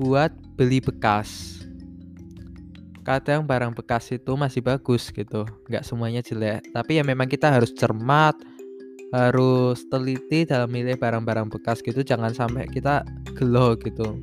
buat 0.00 0.32
beli 0.56 0.80
bekas. 0.80 1.60
Kadang 3.04 3.44
barang 3.44 3.72
bekas 3.76 4.08
itu 4.12 4.32
masih 4.34 4.64
bagus 4.64 5.12
gitu 5.12 5.44
nggak 5.68 5.84
semuanya 5.84 6.24
jelek. 6.24 6.64
Tapi 6.72 6.98
ya 6.98 7.04
memang 7.04 7.28
kita 7.28 7.52
harus 7.52 7.70
cermat 7.76 8.34
harus 9.12 9.80
teliti 9.88 10.44
dalam 10.44 10.68
milih 10.68 11.00
barang-barang 11.00 11.48
bekas 11.48 11.80
gitu. 11.80 12.04
Jangan 12.04 12.32
sampai 12.36 12.68
kita 12.68 13.04
gelo 13.36 13.76
gitu. 13.80 14.20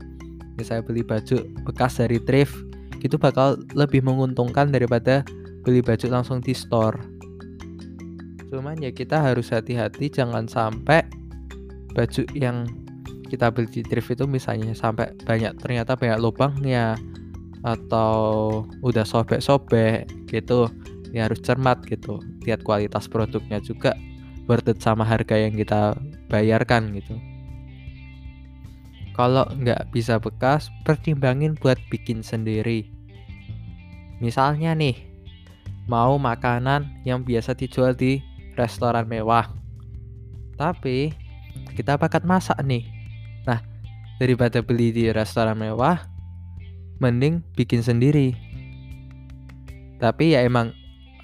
Misalnya 0.56 0.86
beli 0.86 1.02
baju 1.02 1.42
bekas 1.66 2.00
dari 2.00 2.22
thrift 2.22 2.56
gitu 3.02 3.20
bakal 3.22 3.60
lebih 3.78 4.02
menguntungkan 4.02 4.72
daripada 4.74 5.22
beli 5.66 5.82
baju 5.82 6.08
langsung 6.10 6.40
di 6.42 6.54
store. 6.54 6.98
Cuman 8.50 8.80
ya 8.80 8.94
kita 8.94 9.20
harus 9.20 9.52
hati-hati 9.52 10.08
jangan 10.08 10.46
sampai 10.48 11.04
baju 11.92 12.24
yang 12.38 12.70
kita 13.28 13.50
beli 13.50 13.68
di 13.68 13.82
thrift 13.82 14.14
itu 14.14 14.30
misalnya 14.30 14.72
sampai 14.78 15.12
banyak 15.26 15.58
ternyata 15.58 15.98
banyak 15.98 16.22
lubangnya 16.22 16.94
atau 17.66 18.62
udah 18.86 19.02
sobek-sobek 19.02 20.06
gitu 20.30 20.70
ya 21.10 21.26
harus 21.26 21.42
cermat 21.42 21.82
gitu. 21.90 22.22
Lihat 22.46 22.62
kualitas 22.62 23.10
produknya 23.10 23.58
juga 23.60 23.98
worth 24.46 24.70
it 24.70 24.82
sama 24.82 25.06
harga 25.06 25.38
yang 25.38 25.54
kita 25.58 25.98
bayarkan 26.30 26.94
gitu. 26.94 27.18
Kalau 29.16 29.48
nggak 29.48 29.96
bisa 29.96 30.20
bekas 30.20 30.68
pertimbangin 30.84 31.56
buat 31.56 31.80
bikin 31.88 32.20
sendiri. 32.20 32.92
Misalnya 34.20 34.76
nih 34.76 34.96
mau 35.88 36.20
makanan 36.20 37.06
yang 37.08 37.24
biasa 37.24 37.56
dijual 37.56 37.96
di 37.96 38.20
restoran 38.60 39.08
mewah. 39.08 39.48
Tapi 40.60 41.16
kita 41.76 41.96
bakat 41.96 42.28
masak 42.28 42.60
nih. 42.64 42.84
Nah 43.48 43.64
daripada 44.20 44.60
beli 44.60 44.92
di 44.92 45.12
restoran 45.12 45.60
mewah 45.60 46.12
mending 47.00 47.44
bikin 47.56 47.84
sendiri. 47.84 48.36
Tapi 50.00 50.36
ya 50.36 50.44
emang 50.44 50.76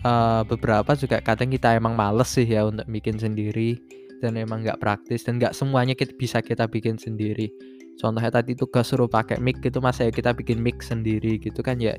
uh, 0.05 0.41
beberapa 0.45 0.93
juga 0.97 1.21
kadang 1.21 1.49
kita 1.53 1.77
emang 1.77 1.93
males 1.93 2.29
sih 2.29 2.45
ya 2.45 2.65
untuk 2.67 2.85
bikin 2.89 3.17
sendiri 3.17 3.77
dan 4.21 4.37
emang 4.37 4.61
nggak 4.61 4.77
praktis 4.77 5.25
dan 5.25 5.41
nggak 5.41 5.53
semuanya 5.57 5.97
kita 5.97 6.13
bisa 6.17 6.39
kita 6.41 6.69
bikin 6.69 6.97
sendiri. 6.97 7.49
Contohnya 7.97 8.33
tadi 8.33 8.57
tugas 8.57 8.89
suruh 8.89 9.09
pakai 9.09 9.37
mic 9.37 9.61
gitu 9.61 9.77
mas 9.83 10.01
saya 10.01 10.09
kita 10.09 10.33
bikin 10.33 10.61
mic 10.61 10.81
sendiri 10.81 11.37
gitu 11.37 11.61
kan 11.61 11.77
ya 11.77 11.97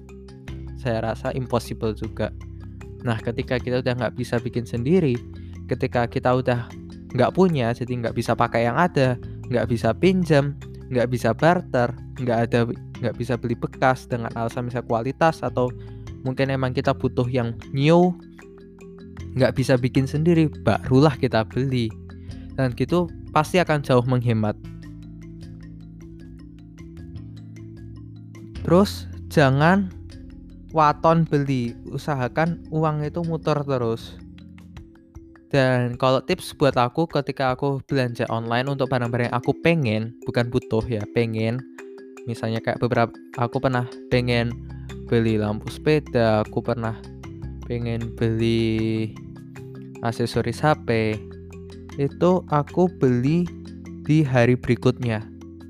saya 0.79 1.03
rasa 1.03 1.31
impossible 1.35 1.95
juga. 1.95 2.31
Nah 3.07 3.19
ketika 3.19 3.59
kita 3.59 3.83
udah 3.83 3.95
nggak 3.99 4.15
bisa 4.19 4.39
bikin 4.39 4.67
sendiri 4.67 5.15
ketika 5.71 6.05
kita 6.11 6.35
udah 6.35 6.69
nggak 7.13 7.33
punya 7.33 7.73
jadi 7.77 7.93
nggak 8.05 8.17
bisa 8.17 8.33
pakai 8.33 8.67
yang 8.69 8.77
ada 8.77 9.21
nggak 9.49 9.69
bisa 9.69 9.93
pinjam 9.93 10.57
nggak 10.93 11.09
bisa 11.09 11.33
barter 11.33 11.93
nggak 12.21 12.39
ada 12.49 12.59
nggak 13.01 13.15
bisa 13.17 13.37
beli 13.41 13.57
bekas 13.57 14.05
dengan 14.09 14.33
alasan 14.37 14.69
misalnya 14.69 14.89
kualitas 14.89 15.41
atau 15.41 15.73
mungkin 16.23 16.51
emang 16.51 16.75
kita 16.75 16.95
butuh 16.95 17.27
yang 17.29 17.55
new 17.75 18.15
nggak 19.33 19.57
bisa 19.57 19.81
bikin 19.81 20.05
sendiri 20.05 20.49
barulah 20.65 21.15
kita 21.17 21.45
beli. 21.47 21.89
Dan 22.57 22.77
gitu 22.77 23.09
pasti 23.33 23.57
akan 23.59 23.81
jauh 23.81 24.05
menghemat. 24.05 24.57
Terus 28.63 29.09
jangan 29.33 29.91
waton 30.71 31.25
beli. 31.27 31.75
Usahakan 31.89 32.63
uang 32.71 33.05
itu 33.05 33.21
muter 33.25 33.57
terus. 33.65 34.17
Dan 35.53 36.01
kalau 36.01 36.25
tips 36.25 36.57
buat 36.57 36.73
aku 36.81 37.05
ketika 37.05 37.53
aku 37.53 37.85
belanja 37.85 38.25
online 38.33 38.73
untuk 38.73 38.89
barang-barang 38.89 39.29
yang 39.29 39.37
aku 39.37 39.53
pengen 39.61 40.17
bukan 40.25 40.49
butuh 40.49 40.81
ya 40.89 41.05
pengen. 41.13 41.61
Misalnya 42.25 42.65
kayak 42.65 42.81
beberapa 42.81 43.13
aku 43.37 43.61
pernah 43.61 43.85
pengen 44.09 44.49
beli 45.13 45.37
lampu 45.37 45.69
sepeda 45.69 46.41
aku 46.41 46.65
pernah 46.65 46.97
pengen 47.69 48.17
beli 48.17 49.13
aksesoris 50.01 50.65
HP 50.65 51.21
itu 52.01 52.31
aku 52.49 52.89
beli 52.97 53.45
di 54.09 54.25
hari 54.25 54.57
berikutnya. 54.57 55.21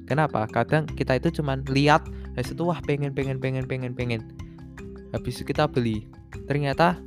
Kenapa? 0.06 0.46
Kadang 0.46 0.86
kita 0.86 1.18
itu 1.18 1.42
cuman 1.42 1.66
lihat 1.66 2.06
habis 2.38 2.54
itu 2.54 2.62
wah 2.62 2.78
pengen 2.86 3.10
pengen 3.10 3.42
pengen 3.42 3.66
pengen 3.66 3.98
pengen. 3.98 4.22
Habis 5.10 5.42
itu 5.42 5.50
kita 5.50 5.66
beli. 5.66 6.06
Ternyata 6.46 7.02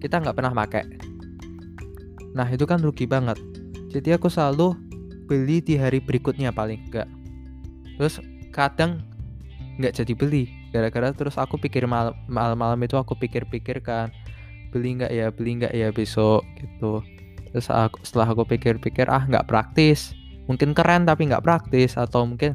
kita 0.00 0.24
nggak 0.24 0.36
pernah 0.40 0.56
pakai 0.56 0.84
nah 2.32 2.48
itu 2.48 2.64
kan 2.64 2.80
rugi 2.80 3.04
banget. 3.04 3.36
Jadi 3.92 4.16
aku 4.16 4.32
selalu 4.32 4.76
beli 5.28 5.60
di 5.60 5.76
hari 5.76 5.98
berikutnya 6.00 6.54
paling 6.54 6.86
enggak 6.88 7.10
terus 7.98 8.22
kadang 8.54 9.02
nggak 9.76 9.92
jadi 9.92 10.12
beli 10.14 10.44
gara-gara 10.76 11.08
terus 11.16 11.40
aku 11.40 11.56
pikir 11.56 11.88
malam-malam 12.28 12.76
itu 12.84 13.00
aku 13.00 13.16
pikir-pikir 13.16 13.80
kan 13.80 14.12
beli 14.68 15.00
nggak 15.00 15.08
ya 15.08 15.32
beli 15.32 15.64
nggak 15.64 15.72
ya 15.72 15.88
besok 15.88 16.44
gitu. 16.60 17.00
Terus 17.56 17.72
aku, 17.72 18.04
setelah 18.04 18.28
aku 18.28 18.44
pikir-pikir 18.44 19.08
ah 19.08 19.24
nggak 19.24 19.48
praktis. 19.48 20.12
Mungkin 20.44 20.76
keren 20.76 21.08
tapi 21.08 21.32
nggak 21.32 21.40
praktis 21.40 21.96
atau 21.96 22.28
mungkin 22.28 22.52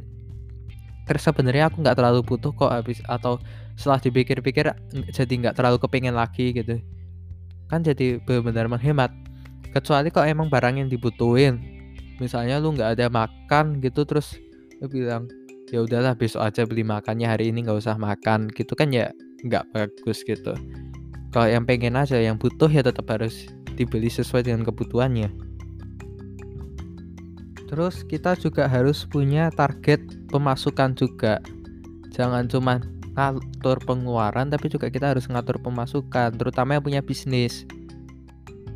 terus 1.02 1.26
sebenarnya 1.26 1.66
aku 1.66 1.82
nggak 1.82 1.98
terlalu 1.98 2.22
butuh 2.22 2.54
kok 2.54 2.70
habis 2.70 3.02
atau 3.10 3.42
setelah 3.74 3.98
dipikir-pikir 3.98 4.70
jadi 5.10 5.32
nggak 5.34 5.58
terlalu 5.58 5.82
kepingin 5.82 6.14
lagi 6.14 6.54
gitu. 6.54 6.78
Kan 7.66 7.82
jadi 7.82 8.22
benar-benar 8.22 8.70
menghemat. 8.70 9.10
Kecuali 9.74 10.14
kok 10.14 10.22
emang 10.22 10.46
barang 10.46 10.78
yang 10.78 10.88
dibutuhin. 10.92 11.58
Misalnya 12.22 12.62
lu 12.62 12.70
nggak 12.76 12.94
ada 13.00 13.10
makan 13.10 13.82
gitu 13.82 14.06
terus 14.06 14.38
lu 14.78 14.86
bilang 14.86 15.26
ya 15.72 15.80
udahlah 15.80 16.12
besok 16.12 16.44
aja 16.44 16.68
beli 16.68 16.84
makannya 16.84 17.24
hari 17.24 17.48
ini 17.48 17.64
nggak 17.64 17.80
usah 17.80 17.96
makan. 17.96 18.52
Gitu 18.52 18.76
kan 18.76 18.92
ya 18.92 19.08
nggak 19.42 19.72
bagus 19.72 20.20
gitu. 20.22 20.52
Kalau 21.32 21.48
yang 21.48 21.64
pengen 21.64 21.96
aja 21.96 22.20
yang 22.20 22.36
butuh 22.36 22.68
ya 22.68 22.84
tetap 22.84 23.08
harus 23.08 23.48
dibeli 23.74 24.12
sesuai 24.12 24.44
dengan 24.44 24.68
kebutuhannya. 24.68 25.32
Terus 27.72 28.04
kita 28.04 28.36
juga 28.36 28.68
harus 28.68 29.08
punya 29.08 29.48
target 29.48 30.04
pemasukan 30.28 30.92
juga. 30.92 31.40
Jangan 32.12 32.44
cuma 32.52 32.84
ngatur 33.16 33.80
pengeluaran 33.88 34.52
tapi 34.52 34.68
juga 34.68 34.92
kita 34.92 35.16
harus 35.16 35.24
ngatur 35.24 35.56
pemasukan 35.56 36.36
terutama 36.36 36.76
yang 36.76 36.84
punya 36.84 37.00
bisnis. 37.00 37.64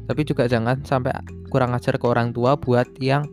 Tapi 0.09 0.25
juga 0.25 0.49
jangan 0.49 0.81
sampai 0.81 1.13
kurang 1.53 1.77
ajar 1.77 2.01
ke 2.01 2.07
orang 2.09 2.33
tua 2.33 2.57
buat 2.57 2.89
yang 2.97 3.29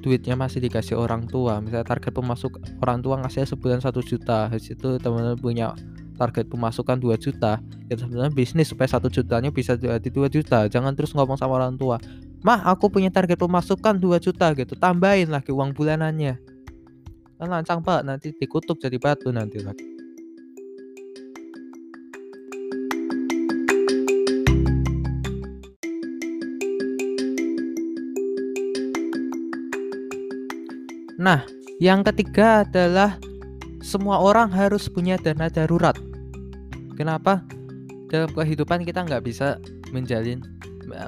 duitnya 0.00 0.34
masih 0.38 0.62
dikasih 0.62 0.94
orang 0.94 1.26
tua. 1.26 1.58
Misalnya 1.58 1.86
target 1.86 2.12
pemasuk 2.14 2.58
orang 2.82 3.02
tua 3.02 3.18
ngasih 3.22 3.48
sebulan 3.48 3.82
satu 3.82 4.00
juta. 4.02 4.50
Di 4.52 4.60
situ 4.60 4.98
teman-teman 5.02 5.38
punya 5.38 5.74
target 6.18 6.50
pemasukan 6.50 6.98
2 6.98 7.14
juta. 7.18 7.62
Ya 7.90 7.94
sebenarnya 7.94 8.34
bisnis 8.34 8.70
supaya 8.70 8.90
satu 8.90 9.06
jutanya 9.10 9.50
bisa 9.54 9.78
jadi 9.78 10.08
2 10.10 10.28
juta. 10.30 10.66
Jangan 10.66 10.92
terus 10.94 11.14
ngomong 11.14 11.38
sama 11.38 11.58
orang 11.58 11.78
tua 11.78 11.98
mah 12.42 12.62
aku 12.70 12.86
punya 12.86 13.10
target 13.10 13.38
pemasukan 13.38 13.98
2 13.98 14.22
juta 14.22 14.54
gitu. 14.54 14.78
Tambahin 14.78 15.30
lagi 15.30 15.50
uang 15.50 15.74
bulanannya. 15.74 16.38
Kan 17.38 17.48
lancang 17.50 17.82
pak 17.82 18.02
nanti 18.02 18.34
dikutuk 18.34 18.82
jadi 18.82 18.98
batu 18.98 19.30
nanti 19.30 19.62
lagi 19.62 19.87
Nah, 31.18 31.42
yang 31.82 32.06
ketiga 32.06 32.62
adalah 32.62 33.18
semua 33.82 34.22
orang 34.22 34.54
harus 34.54 34.86
punya 34.86 35.18
dana 35.18 35.50
darurat. 35.50 35.98
Kenapa? 36.94 37.42
Dalam 38.06 38.30
kehidupan 38.30 38.86
kita 38.86 39.02
nggak 39.02 39.26
bisa 39.26 39.58
menjalin 39.90 40.40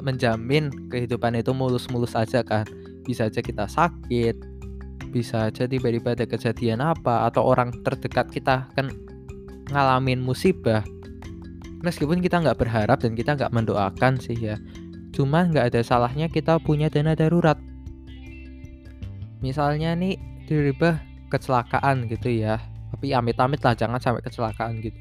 menjamin 0.02 0.68
kehidupan 0.90 1.38
itu 1.38 1.54
mulus-mulus 1.54 2.18
aja 2.18 2.42
kan. 2.42 2.66
Bisa 3.06 3.30
aja 3.30 3.38
kita 3.38 3.70
sakit, 3.70 4.36
bisa 5.14 5.46
aja 5.46 5.64
tiba-tiba 5.70 6.18
ada 6.18 6.26
kejadian 6.26 6.82
apa 6.82 7.30
atau 7.30 7.46
orang 7.46 7.70
terdekat 7.86 8.28
kita 8.34 8.66
kan 8.74 8.90
ngalamin 9.70 10.18
musibah. 10.18 10.82
Meskipun 11.86 12.18
kita 12.20 12.42
nggak 12.42 12.60
berharap 12.60 12.98
dan 13.00 13.14
kita 13.14 13.38
nggak 13.38 13.54
mendoakan 13.54 14.18
sih 14.18 14.36
ya. 14.36 14.58
Cuma 15.14 15.46
nggak 15.46 15.74
ada 15.74 15.80
salahnya 15.86 16.26
kita 16.26 16.58
punya 16.60 16.92
dana 16.92 17.16
darurat 17.16 17.56
misalnya 19.40 19.96
nih 19.96 20.16
tiba 20.44 21.00
kecelakaan 21.32 22.08
gitu 22.08 22.28
ya. 22.30 22.60
Tapi 22.90 23.16
amit-amit 23.16 23.60
lah 23.62 23.74
jangan 23.76 24.00
sampai 24.00 24.22
kecelakaan 24.24 24.80
gitu. 24.84 24.98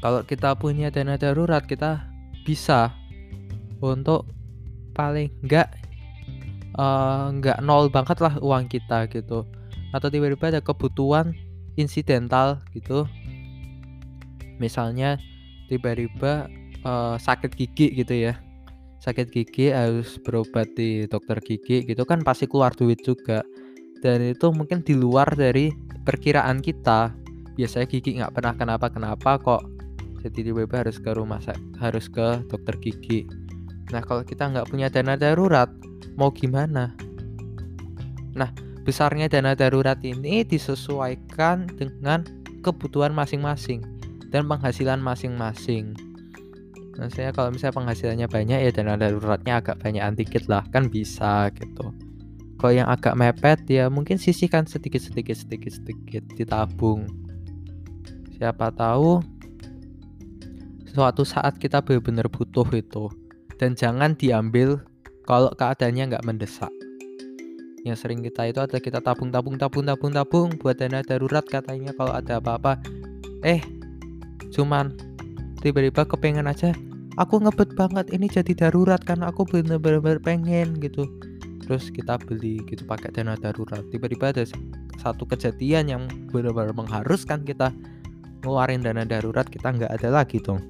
Kalau 0.00 0.24
kita 0.24 0.56
punya 0.56 0.88
dana 0.88 1.20
darurat 1.20 1.64
kita 1.64 2.00
bisa 2.48 2.92
untuk 3.84 4.24
paling 4.96 5.28
enggak 5.44 5.68
uh, 6.76 7.28
enggak 7.28 7.60
nol 7.60 7.92
banget 7.92 8.18
lah 8.20 8.34
uang 8.40 8.68
kita 8.68 9.08
gitu. 9.12 9.44
Atau 9.92 10.08
tiba-tiba 10.08 10.56
ada 10.56 10.60
kebutuhan 10.64 11.36
insidental 11.76 12.60
gitu. 12.72 13.04
Misalnya 14.56 15.20
tiba-tiba 15.68 16.48
uh, 16.82 17.16
sakit 17.20 17.54
gigi 17.54 17.92
gitu 17.94 18.12
ya 18.16 18.49
sakit 19.00 19.32
gigi 19.32 19.72
harus 19.72 20.20
berobat 20.20 20.68
di 20.76 21.08
dokter 21.08 21.40
gigi 21.40 21.88
gitu 21.88 22.04
kan 22.04 22.20
pasti 22.20 22.44
keluar 22.44 22.76
duit 22.76 23.00
juga. 23.00 23.40
Dan 24.00 24.32
itu 24.32 24.52
mungkin 24.52 24.84
di 24.84 24.96
luar 24.96 25.28
dari 25.32 25.72
perkiraan 26.04 26.60
kita. 26.60 27.12
Biasanya 27.56 27.86
gigi 27.88 28.20
nggak 28.20 28.32
pernah 28.36 28.54
kenapa 28.56 28.86
kenapa 28.92 29.40
kok. 29.40 29.64
Jadi 30.20 30.52
tiba-tiba 30.52 30.84
harus 30.84 31.00
ke 31.00 31.10
rumah 31.16 31.40
harus 31.80 32.06
ke 32.12 32.44
dokter 32.48 32.76
gigi. 32.80 33.24
Nah 33.88 34.04
kalau 34.04 34.20
kita 34.20 34.52
nggak 34.52 34.68
punya 34.68 34.92
dana 34.92 35.16
darurat 35.16 35.68
mau 36.20 36.28
gimana? 36.28 36.92
Nah 38.36 38.52
besarnya 38.84 39.32
dana 39.32 39.56
darurat 39.56 39.96
ini 40.04 40.44
disesuaikan 40.44 41.72
dengan 41.76 42.24
kebutuhan 42.60 43.16
masing-masing 43.16 43.80
dan 44.28 44.44
penghasilan 44.44 45.00
masing-masing 45.00 46.09
Saya 46.98 47.32
kalau 47.32 47.54
misalnya 47.54 47.76
penghasilannya 47.80 48.26
banyak 48.28 48.58
ya 48.66 48.70
dana 48.74 48.98
daruratnya 48.98 49.62
agak 49.62 49.80
banyak 49.80 50.02
dikit 50.20 50.50
lah 50.50 50.66
kan 50.68 50.90
bisa 50.90 51.48
gitu. 51.56 51.94
Kalau 52.60 52.72
yang 52.76 52.88
agak 52.92 53.16
mepet 53.16 53.64
ya 53.72 53.88
mungkin 53.88 54.20
sisihkan 54.20 54.68
sedikit 54.68 55.00
sedikit 55.00 55.32
sedikit 55.32 55.72
sedikit 55.72 56.22
ditabung. 56.36 57.08
Siapa 58.36 58.68
tahu 58.76 59.24
suatu 60.92 61.24
saat 61.24 61.56
kita 61.56 61.80
benar-benar 61.80 62.28
butuh 62.28 62.66
itu 62.74 63.08
dan 63.56 63.72
jangan 63.72 64.12
diambil 64.12 64.82
kalau 65.24 65.48
keadaannya 65.56 66.16
nggak 66.16 66.26
mendesak. 66.26 66.72
Yang 67.80 68.04
sering 68.04 68.20
kita 68.20 68.44
itu 68.52 68.60
ada 68.60 68.76
kita 68.76 69.00
tabung 69.00 69.32
tabung 69.32 69.56
tabung 69.56 69.88
tabung 69.88 70.12
tabung 70.12 70.48
buat 70.60 70.76
dana 70.76 71.00
darurat 71.00 71.44
katanya 71.48 71.96
kalau 71.96 72.12
ada 72.12 72.36
apa-apa. 72.36 72.76
Eh, 73.40 73.64
cuman 74.52 74.92
tiba-tiba 75.60 76.08
kepengen 76.08 76.48
aja 76.48 76.72
aku 77.20 77.42
ngebet 77.42 77.76
banget 77.76 78.06
ini 78.16 78.26
jadi 78.32 78.52
darurat 78.56 79.00
karena 79.04 79.28
aku 79.32 79.44
bener-bener 79.48 80.16
pengen 80.22 80.80
gitu. 80.80 81.04
Terus 81.64 81.92
kita 81.92 82.18
beli 82.18 82.64
gitu 82.66 82.82
pakai 82.88 83.12
dana 83.14 83.36
darurat. 83.38 83.84
Tiba-tiba 83.92 84.34
ada 84.34 84.42
satu 84.98 85.28
kejadian 85.28 85.84
yang 85.86 86.02
benar-benar 86.32 86.74
mengharuskan 86.74 87.44
kita 87.44 87.70
ngeluarin 88.42 88.82
dana 88.82 89.04
darurat 89.04 89.46
kita 89.46 89.70
nggak 89.70 89.92
ada 90.00 90.08
lagi 90.10 90.40
dong. 90.42 90.64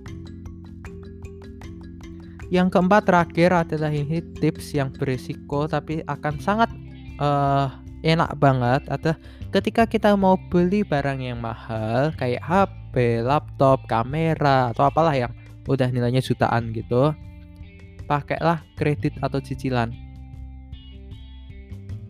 Yang 2.50 2.74
keempat 2.74 3.06
terakhir 3.06 3.50
adalah 3.54 3.94
ini 3.94 4.18
tips 4.42 4.74
yang 4.74 4.90
berisiko 4.90 5.70
tapi 5.70 6.02
akan 6.10 6.34
sangat 6.42 6.70
uh, 7.22 7.70
enak 8.00 8.32
banget 8.40 8.82
ada 8.88 9.16
ketika 9.52 9.84
kita 9.84 10.16
mau 10.16 10.40
beli 10.48 10.80
barang 10.86 11.20
yang 11.20 11.38
mahal 11.40 12.12
kayak 12.16 12.40
HP, 12.40 13.20
laptop, 13.20 13.84
kamera 13.88 14.72
atau 14.72 14.88
apalah 14.88 15.12
yang 15.12 15.32
udah 15.68 15.88
nilainya 15.92 16.24
jutaan 16.24 16.72
gitu 16.72 17.12
pakailah 18.10 18.66
kredit 18.74 19.14
atau 19.22 19.38
cicilan. 19.38 19.94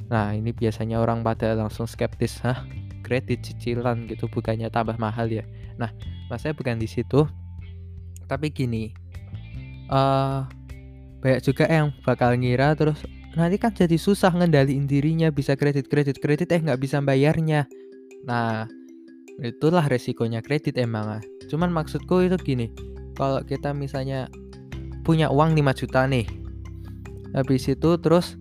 Nah 0.09 0.33
ini 0.33 0.50
biasanya 0.50 0.96
orang 0.96 1.20
pada 1.20 1.53
langsung 1.53 1.85
skeptis 1.85 2.40
hah 2.40 2.64
kredit 3.05 3.44
cicilan 3.44 4.09
gitu 4.09 4.24
bukannya 4.33 4.72
tambah 4.72 4.96
mahal 4.96 5.29
ya? 5.29 5.44
Nah 5.76 5.92
maksudnya 6.33 6.57
bukan 6.57 6.81
di 6.81 6.88
situ. 6.88 7.29
Tapi 8.24 8.48
gini 8.48 8.94
uh, 9.92 10.48
banyak 11.20 11.40
juga 11.44 11.68
yang 11.68 11.92
bakal 12.00 12.33
ngira 12.33 12.72
terus 12.72 13.05
nanti 13.38 13.56
kan 13.62 13.70
jadi 13.70 13.94
susah 13.94 14.34
ngendaliin 14.34 14.90
dirinya 14.90 15.30
bisa 15.30 15.54
kredit 15.54 15.86
kredit 15.86 16.18
kredit 16.18 16.50
eh 16.50 16.60
nggak 16.60 16.80
bisa 16.82 16.98
bayarnya. 16.98 17.70
Nah 18.26 18.66
itulah 19.40 19.84
resikonya 19.88 20.44
kredit 20.44 20.76
emang 20.76 21.20
ah. 21.20 21.22
cuman 21.48 21.72
maksudku 21.72 22.28
itu 22.28 22.36
gini 22.44 22.66
kalau 23.16 23.40
kita 23.40 23.72
misalnya 23.72 24.28
punya 25.02 25.32
uang 25.32 25.56
5 25.56 25.80
juta 25.80 26.04
nih 26.04 26.28
habis 27.32 27.64
itu 27.66 27.90
terus 27.98 28.36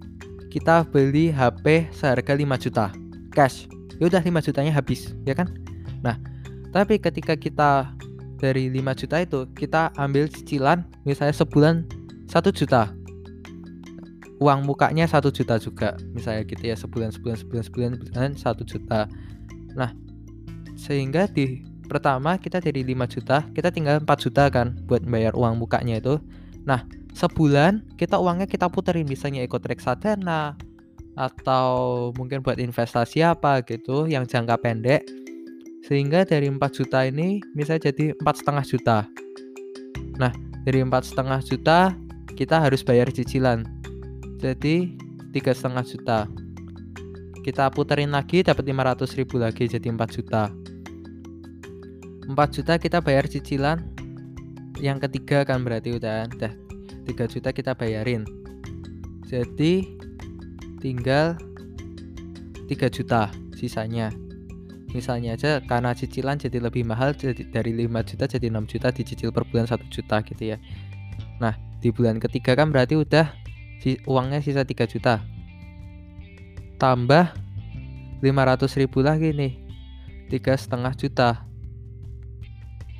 kita 0.52 0.84
beli 0.84 1.32
HP 1.32 1.88
seharga 1.96 2.36
5 2.36 2.64
juta 2.68 2.86
cash 3.32 3.72
ya 3.98 4.12
udah 4.12 4.22
5 4.22 4.46
jutanya 4.52 4.76
habis 4.76 5.16
ya 5.24 5.34
kan? 5.34 5.48
Nah 6.04 6.20
tapi 6.76 7.00
ketika 7.00 7.40
kita 7.40 7.96
dari 8.38 8.68
5 8.68 9.00
juta 9.00 9.18
itu 9.24 9.40
kita 9.56 9.96
ambil 9.96 10.28
cicilan 10.28 10.84
misalnya 11.08 11.36
sebulan 11.36 11.88
1 12.28 12.36
juta 12.52 12.92
uang 14.40 14.66
mukanya 14.66 15.06
1 15.06 15.30
juta 15.30 15.60
juga. 15.60 15.96
Misalnya 16.16 16.48
gitu 16.48 16.64
ya 16.64 16.76
sebulan 16.80 17.12
sebulan 17.14 17.38
sebulan 17.44 17.64
sebulan 17.68 17.92
sebulan 18.00 18.32
1 18.40 18.72
juta. 18.72 19.02
Nah 19.76 19.92
sehingga 20.80 21.28
di 21.28 21.64
pertama 21.86 22.40
kita 22.40 22.64
dari 22.64 22.88
5 22.88 23.14
juta 23.20 23.44
kita 23.52 23.70
tinggal 23.70 24.00
4 24.02 24.26
juta 24.26 24.48
kan 24.48 24.80
buat 24.88 25.04
bayar 25.04 25.36
uang 25.36 25.60
mukanya 25.60 26.00
itu. 26.00 26.18
Nah 26.64 26.88
sebulan 27.12 27.84
kita 28.00 28.16
uangnya 28.16 28.48
kita 28.48 28.72
puterin 28.72 29.06
misalnya 29.06 29.44
ikut 29.44 29.60
reksadana 29.68 30.56
atau 31.20 32.10
mungkin 32.16 32.40
buat 32.40 32.56
investasi 32.56 33.20
apa 33.28 33.60
gitu 33.68 34.08
yang 34.08 34.24
jangka 34.24 34.56
pendek. 34.64 35.04
Sehingga 35.84 36.24
dari 36.24 36.48
4 36.48 36.60
juta 36.72 37.04
ini 37.04 37.44
bisa 37.52 37.76
jadi 37.76 38.16
empat 38.16 38.36
setengah 38.40 38.64
juta. 38.64 38.98
Nah 40.16 40.32
dari 40.64 40.80
empat 40.80 41.12
setengah 41.12 41.44
juta 41.44 41.92
kita 42.40 42.56
harus 42.64 42.80
bayar 42.88 43.12
cicilan 43.12 43.79
jadi 44.40 44.96
tiga 45.36 45.52
setengah 45.52 45.84
juta. 45.84 46.20
Kita 47.44 47.68
puterin 47.72 48.16
lagi 48.16 48.40
dapat 48.40 48.64
500 48.64 49.20
ribu 49.20 49.36
lagi 49.40 49.68
jadi 49.68 49.92
4 49.92 50.16
juta. 50.16 50.48
4 52.30 52.56
juta 52.56 52.74
kita 52.80 53.04
bayar 53.04 53.28
cicilan. 53.28 53.84
Yang 54.80 55.12
ketiga 55.12 55.44
kan 55.44 55.68
berarti 55.68 55.92
udah 55.92 56.32
udah 56.32 56.54
3 57.04 57.34
juta 57.36 57.50
kita 57.52 57.76
bayarin. 57.76 58.24
Jadi 59.28 60.00
tinggal 60.80 61.36
3 62.72 62.96
juta 62.96 63.28
sisanya. 63.60 64.08
Misalnya 64.90 65.38
aja 65.38 65.62
karena 65.62 65.94
cicilan 65.94 66.42
jadi 66.42 66.64
lebih 66.64 66.82
mahal 66.88 67.14
jadi 67.14 67.46
dari 67.52 67.76
5 67.76 68.10
juta 68.10 68.26
jadi 68.26 68.48
6 68.50 68.72
juta 68.72 68.88
dicicil 68.90 69.30
per 69.30 69.46
bulan 69.52 69.68
1 69.68 69.84
juta 69.92 70.24
gitu 70.24 70.44
ya. 70.56 70.58
Nah 71.44 71.54
di 71.80 71.92
bulan 71.92 72.18
ketiga 72.18 72.56
kan 72.58 72.74
berarti 72.74 72.98
udah 72.98 73.49
uangnya 74.08 74.44
sisa 74.44 74.68
3 74.68 74.86
juta. 74.86 75.24
Tambah 76.80 77.36
500 78.20 78.80
ribu 78.80 79.00
lagi 79.04 79.32
nih. 79.32 79.54
Tiga 80.28 80.54
setengah 80.56 80.94
juta. 80.96 81.48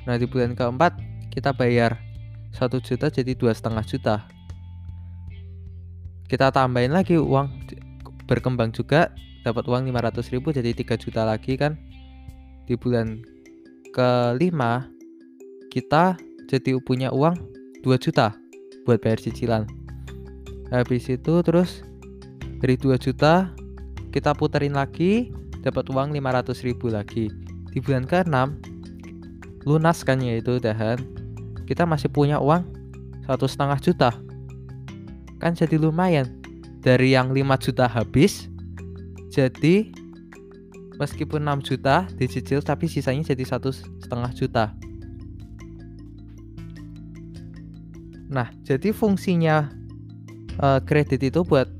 Nah 0.08 0.16
di 0.16 0.26
bulan 0.26 0.56
keempat 0.56 0.98
kita 1.30 1.54
bayar 1.54 2.00
satu 2.50 2.82
juta 2.82 3.12
jadi 3.12 3.36
dua 3.38 3.54
setengah 3.54 3.84
juta. 3.86 4.26
Kita 6.26 6.50
tambahin 6.50 6.94
lagi 6.94 7.18
uang 7.18 7.46
berkembang 8.26 8.74
juga 8.74 9.10
dapat 9.42 9.66
uang 9.66 9.90
500 9.90 10.32
ribu 10.34 10.54
jadi 10.54 10.70
3 10.74 10.98
juta 10.98 11.22
lagi 11.26 11.54
kan. 11.58 11.78
Di 12.66 12.74
bulan 12.78 13.22
kelima 13.90 14.86
kita 15.70 16.18
jadi 16.50 16.78
punya 16.82 17.10
uang 17.14 17.34
2 17.82 17.98
juta 17.98 18.34
buat 18.86 18.98
bayar 19.02 19.18
cicilan 19.22 19.79
habis 20.70 21.10
itu 21.10 21.34
terus 21.42 21.82
dari 22.62 22.78
2 22.78 22.94
juta 23.02 23.50
kita 24.14 24.34
puterin 24.34 24.74
lagi 24.74 25.30
dapat 25.62 25.90
uang 25.90 26.14
500 26.14 26.66
ribu 26.66 26.90
lagi. 26.90 27.30
Di 27.70 27.78
bulan 27.78 28.06
ke-6 28.06 28.34
lunas 29.68 30.02
kan 30.02 30.18
ya 30.18 30.40
itu 30.40 30.58
dahan 30.58 30.98
kita 31.68 31.86
masih 31.86 32.10
punya 32.10 32.42
uang 32.42 32.66
satu 33.26 33.46
setengah 33.46 33.78
juta. 33.78 34.10
Kan 35.38 35.54
jadi 35.54 35.78
lumayan. 35.78 36.26
Dari 36.80 37.12
yang 37.12 37.30
5 37.30 37.64
juta 37.70 37.84
habis 37.84 38.48
jadi 39.28 39.92
meskipun 40.96 41.44
6 41.44 41.68
juta 41.68 42.08
dicicil 42.16 42.64
tapi 42.64 42.88
sisanya 42.88 43.36
jadi 43.36 43.44
satu 43.44 43.70
setengah 43.72 44.32
juta. 44.32 44.72
Nah, 48.30 48.48
jadi 48.62 48.94
fungsinya 48.94 49.79
uh, 50.58 50.82
kredit 50.82 51.22
itu 51.22 51.46
buat 51.46 51.70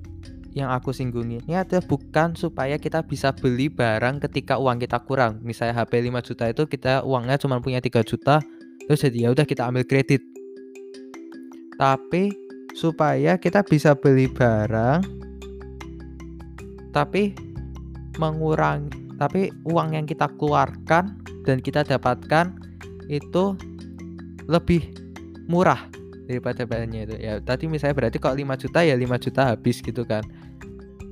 yang 0.50 0.70
aku 0.74 0.90
singgung 0.90 1.30
ini 1.30 1.54
adalah 1.54 1.82
bukan 1.86 2.34
supaya 2.34 2.74
kita 2.74 3.06
bisa 3.06 3.30
beli 3.30 3.70
barang 3.70 4.18
ketika 4.30 4.58
uang 4.58 4.82
kita 4.82 4.98
kurang. 5.06 5.38
Misalnya 5.42 5.82
HP 5.82 6.10
5 6.10 6.26
juta 6.26 6.44
itu 6.50 6.62
kita 6.66 7.06
uangnya 7.06 7.38
cuma 7.38 7.62
punya 7.62 7.78
3 7.78 8.02
juta, 8.02 8.42
terus 8.86 8.98
jadi 9.02 9.26
ya 9.26 9.28
udah 9.30 9.46
kita 9.46 9.70
ambil 9.70 9.86
kredit. 9.86 10.22
Tapi 11.78 12.34
supaya 12.74 13.38
kita 13.38 13.66
bisa 13.66 13.98
beli 13.98 14.30
barang 14.30 15.02
tapi 16.90 17.34
mengurangi 18.18 18.90
tapi 19.18 19.52
uang 19.68 19.94
yang 19.94 20.06
kita 20.08 20.32
keluarkan 20.40 21.18
dan 21.44 21.60
kita 21.60 21.84
dapatkan 21.84 22.56
itu 23.10 23.58
lebih 24.48 24.90
murah 25.50 25.89
daripada 26.30 26.62
bahannya 26.62 27.10
itu 27.10 27.14
ya 27.18 27.42
tadi 27.42 27.66
misalnya 27.66 27.98
berarti 27.98 28.22
kalau 28.22 28.38
5 28.38 28.62
juta 28.62 28.78
ya 28.86 28.94
5 28.94 29.24
juta 29.26 29.42
habis 29.50 29.82
gitu 29.82 30.06
kan 30.06 30.22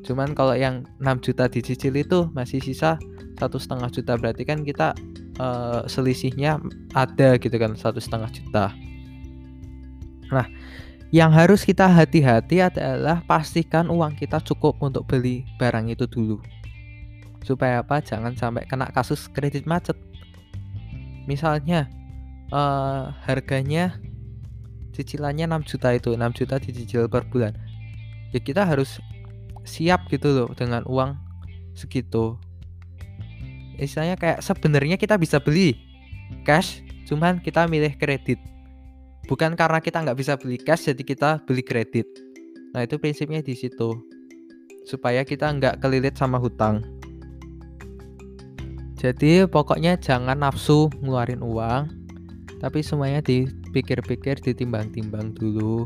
cuman 0.07 0.31
kalau 0.38 0.54
yang 0.54 0.87
6 1.02 1.26
juta 1.26 1.50
dicicil 1.50 1.98
itu 1.98 2.31
masih 2.31 2.62
sisa 2.62 2.94
satu 3.35 3.59
setengah 3.59 3.90
juta 3.90 4.14
berarti 4.14 4.46
kan 4.46 4.62
kita 4.62 4.94
uh, 5.42 5.83
selisihnya 5.90 6.62
ada 6.94 7.35
gitu 7.42 7.59
kan 7.59 7.74
satu 7.74 7.98
setengah 7.98 8.31
juta 8.31 8.70
nah 10.31 10.46
yang 11.09 11.33
harus 11.33 11.64
kita 11.64 11.88
hati-hati 11.88 12.61
adalah 12.61 13.24
pastikan 13.24 13.88
uang 13.88 14.12
kita 14.20 14.44
cukup 14.44 14.76
untuk 14.85 15.09
beli 15.09 15.48
barang 15.57 15.88
itu 15.88 16.04
dulu. 16.04 16.37
Supaya 17.40 17.81
apa? 17.81 18.04
Jangan 18.04 18.37
sampai 18.37 18.68
kena 18.68 18.92
kasus 18.92 19.24
kredit 19.33 19.64
macet. 19.64 19.96
Misalnya 21.24 21.88
uh, 22.52 23.09
harganya 23.24 23.96
cicilannya 24.98 25.46
6 25.46 25.70
juta 25.70 25.94
itu, 25.94 26.18
6 26.18 26.34
juta 26.34 26.58
dicicil 26.58 27.06
per 27.06 27.22
bulan. 27.30 27.54
Ya 28.34 28.42
kita 28.42 28.66
harus 28.66 28.98
siap 29.62 30.11
gitu 30.11 30.34
loh 30.34 30.50
dengan 30.58 30.82
uang 30.90 31.14
segitu. 31.78 32.34
Istilahnya 33.78 34.18
kayak 34.18 34.42
sebenarnya 34.42 34.98
kita 34.98 35.14
bisa 35.14 35.38
beli 35.38 35.78
cash, 36.42 36.82
cuman 37.06 37.38
kita 37.38 37.70
milih 37.70 37.94
kredit 37.94 38.42
bukan 39.28 39.52
karena 39.54 39.78
kita 39.78 40.00
nggak 40.00 40.18
bisa 40.18 40.37
beli 40.40 40.56
cash 40.56 40.88
jadi 40.88 41.02
kita 41.04 41.30
beli 41.44 41.61
kredit 41.61 42.08
nah 42.72 42.84
itu 42.84 42.96
prinsipnya 42.96 43.44
di 43.44 43.52
situ 43.52 43.92
supaya 44.88 45.24
kita 45.24 45.52
nggak 45.52 45.84
kelilit 45.84 46.16
sama 46.16 46.40
hutang 46.40 46.80
jadi 48.96 49.46
pokoknya 49.46 50.00
jangan 50.00 50.40
nafsu 50.40 50.88
ngeluarin 51.04 51.44
uang 51.44 51.92
tapi 52.61 52.80
semuanya 52.80 53.20
dipikir-pikir 53.68 54.40
ditimbang-timbang 54.40 55.37
dulu 55.37 55.85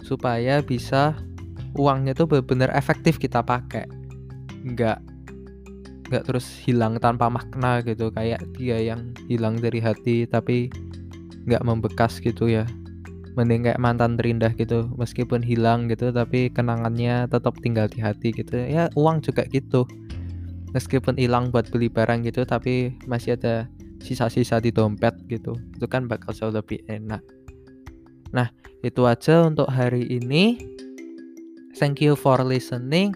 supaya 0.00 0.64
bisa 0.64 1.12
uangnya 1.76 2.16
tuh 2.16 2.28
benar-benar 2.28 2.72
efektif 2.72 3.20
kita 3.20 3.44
pakai. 3.44 3.84
Nggak 4.64 4.98
nggak 6.12 6.28
terus 6.28 6.44
hilang 6.60 7.00
tanpa 7.00 7.32
makna 7.32 7.80
gitu 7.80 8.12
kayak 8.12 8.44
dia 8.60 8.76
yang 8.76 9.16
hilang 9.32 9.56
dari 9.56 9.80
hati 9.80 10.28
tapi 10.28 10.68
nggak 11.48 11.64
membekas 11.64 12.20
gitu 12.20 12.48
ya. 12.48 12.64
Mending 13.32 13.64
kayak 13.64 13.80
mantan 13.80 14.20
terindah 14.20 14.52
gitu 14.60 14.92
meskipun 15.00 15.40
hilang 15.40 15.88
gitu 15.88 16.12
tapi 16.12 16.52
kenangannya 16.52 17.24
tetap 17.32 17.56
tinggal 17.64 17.88
di 17.88 18.04
hati 18.04 18.32
gitu. 18.36 18.60
Ya 18.60 18.92
uang 18.92 19.24
juga 19.24 19.48
gitu. 19.48 19.88
Meskipun 20.76 21.16
hilang 21.16 21.52
buat 21.52 21.68
beli 21.68 21.88
barang 21.88 22.24
gitu 22.28 22.44
tapi 22.44 22.96
masih 23.08 23.36
ada 23.36 23.68
sisa-sisa 24.02 24.58
di 24.58 24.74
dompet 24.74 25.14
gitu 25.30 25.54
itu 25.54 25.86
kan 25.86 26.10
bakal 26.10 26.34
jauh 26.34 26.50
lebih 26.50 26.82
enak. 26.90 27.22
Nah 28.34 28.50
itu 28.82 29.06
aja 29.06 29.46
untuk 29.46 29.70
hari 29.70 30.04
ini. 30.10 30.58
Thank 31.78 32.04
you 32.04 32.18
for 32.18 32.42
listening. 32.42 33.14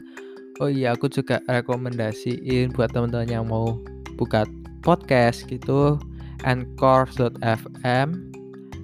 Oh 0.62 0.72
iya 0.72 0.96
aku 0.96 1.12
juga 1.12 1.44
rekomendasiin 1.51 2.72
buat 2.72 2.94
teman-teman 2.94 3.29
yang 3.29 3.44
mau 3.51 3.77
buka 4.16 4.49
podcast 4.81 5.44
gitu. 5.51 6.01
Anchor.fm 6.46 8.09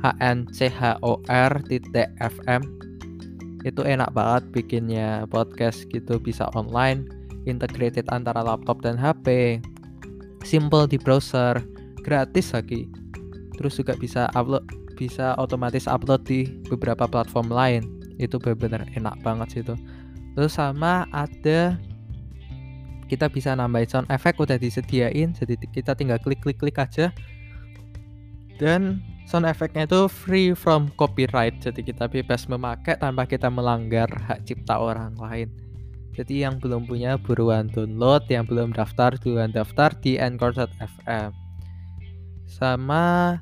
h 0.02 0.06
n 0.18 0.38
c 0.50 0.66
h 0.66 0.98
o 1.06 1.22
r 1.30 1.52
fm 2.18 2.62
itu 3.62 3.80
enak 3.86 4.10
banget 4.10 4.42
bikinnya 4.50 5.22
podcast 5.30 5.86
gitu 5.94 6.18
bisa 6.18 6.50
online 6.58 7.06
integrated 7.46 8.06
antara 8.10 8.42
laptop 8.42 8.82
dan 8.82 8.98
HP 8.98 9.58
simple 10.42 10.90
di 10.90 10.98
browser 10.98 11.62
gratis 12.02 12.52
lagi. 12.52 12.90
Terus 13.56 13.78
juga 13.78 13.94
bisa 13.96 14.28
upload 14.34 14.66
bisa 14.98 15.34
otomatis 15.40 15.88
upload 15.88 16.22
di 16.28 16.46
beberapa 16.68 17.08
platform 17.08 17.48
lain. 17.50 17.82
Itu 18.20 18.38
benar-benar 18.38 18.86
enak 18.94 19.18
banget 19.24 19.48
sih 19.50 19.60
itu. 19.64 19.74
Terus 20.36 20.52
sama 20.54 21.08
ada 21.10 21.76
kita 23.10 23.28
bisa 23.28 23.52
nambahin 23.52 23.88
sound 23.88 24.08
effect 24.08 24.40
udah 24.40 24.56
disediain 24.56 25.36
jadi 25.36 25.52
kita 25.68 25.92
tinggal 25.92 26.16
klik 26.22 26.40
klik 26.40 26.56
klik 26.56 26.78
aja. 26.80 27.12
Dan 28.56 29.02
sound 29.28 29.44
effect-nya 29.44 29.84
itu 29.84 30.08
free 30.08 30.56
from 30.56 30.88
copyright 30.96 31.56
jadi 31.60 31.80
kita 31.82 32.08
bebas 32.08 32.48
memakai 32.48 32.96
tanpa 32.96 33.28
kita 33.28 33.52
melanggar 33.52 34.08
hak 34.08 34.44
cipta 34.48 34.80
orang 34.80 35.12
lain. 35.18 35.48
Jadi 36.12 36.44
yang 36.44 36.60
belum 36.60 36.84
punya 36.84 37.16
buruan 37.16 37.72
download 37.72 38.28
yang 38.28 38.44
belum 38.44 38.76
daftar 38.76 39.16
duluan 39.16 39.48
daftar 39.48 39.96
di 40.04 40.20
anchor.fm 40.20 41.41
sama 42.52 43.38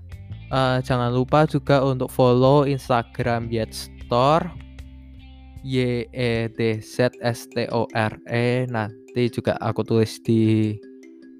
uh, 0.55 0.79
jangan 0.79 1.11
lupa 1.11 1.46
juga 1.51 1.83
untuk 1.83 2.11
follow 2.11 2.66
Instagram 2.66 3.51
Yet 3.51 3.75
Store 3.75 4.46
Y 5.66 6.07
E 6.14 6.49
D 6.55 6.81
Z 6.81 7.12
S 7.20 7.51
T 7.51 7.66
O 7.75 7.90
R 7.92 8.14
E. 8.31 8.64
Nanti 8.70 9.29
juga 9.29 9.59
aku 9.61 9.83
tulis 9.83 10.23
di 10.23 10.77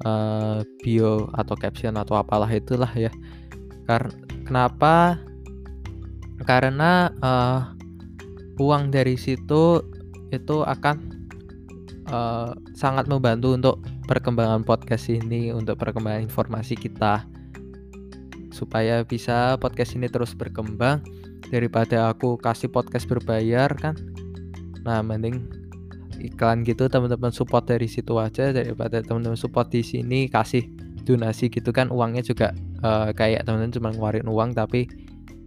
uh, 0.04 0.61
bio 0.83 1.30
atau 1.38 1.54
caption 1.56 1.96
atau 1.96 2.18
apalah 2.18 2.50
itulah 2.50 2.90
ya. 2.98 3.12
Karena 3.88 4.12
kenapa? 4.44 5.18
Karena 6.44 7.12
uh, 7.20 7.61
uang 8.61 8.92
dari 8.92 9.16
situ 9.16 9.80
itu 10.30 10.56
akan 10.62 10.96
uh, 12.12 12.52
sangat 12.76 13.09
membantu 13.09 13.56
untuk 13.56 13.76
perkembangan 14.04 14.62
podcast 14.66 15.09
ini 15.11 15.54
untuk 15.54 15.78
perkembangan 15.80 16.28
informasi 16.28 16.76
kita 16.76 17.24
supaya 18.50 19.02
bisa 19.06 19.56
podcast 19.58 19.94
ini 19.94 20.06
terus 20.10 20.34
berkembang 20.34 21.02
daripada 21.50 22.10
aku 22.10 22.38
kasih 22.38 22.70
podcast 22.70 23.06
berbayar 23.06 23.70
kan? 23.74 23.94
Nah 24.86 25.02
mending 25.02 25.46
iklan 26.20 26.62
gitu 26.68 26.86
teman-teman 26.86 27.32
support 27.32 27.64
dari 27.64 27.88
situ 27.88 28.20
aja 28.20 28.52
daripada 28.52 29.00
teman-teman 29.00 29.38
support 29.38 29.72
di 29.72 29.80
sini 29.80 30.28
kasih 30.28 30.66
donasi 31.08 31.48
gitu 31.48 31.72
kan? 31.72 31.88
Uangnya 31.88 32.22
juga 32.22 32.52
uh, 32.84 33.10
kayak 33.10 33.48
teman-teman 33.48 33.72
cuma 33.72 33.88
ngeluarin 33.90 34.28
uang 34.28 34.52
tapi 34.54 34.86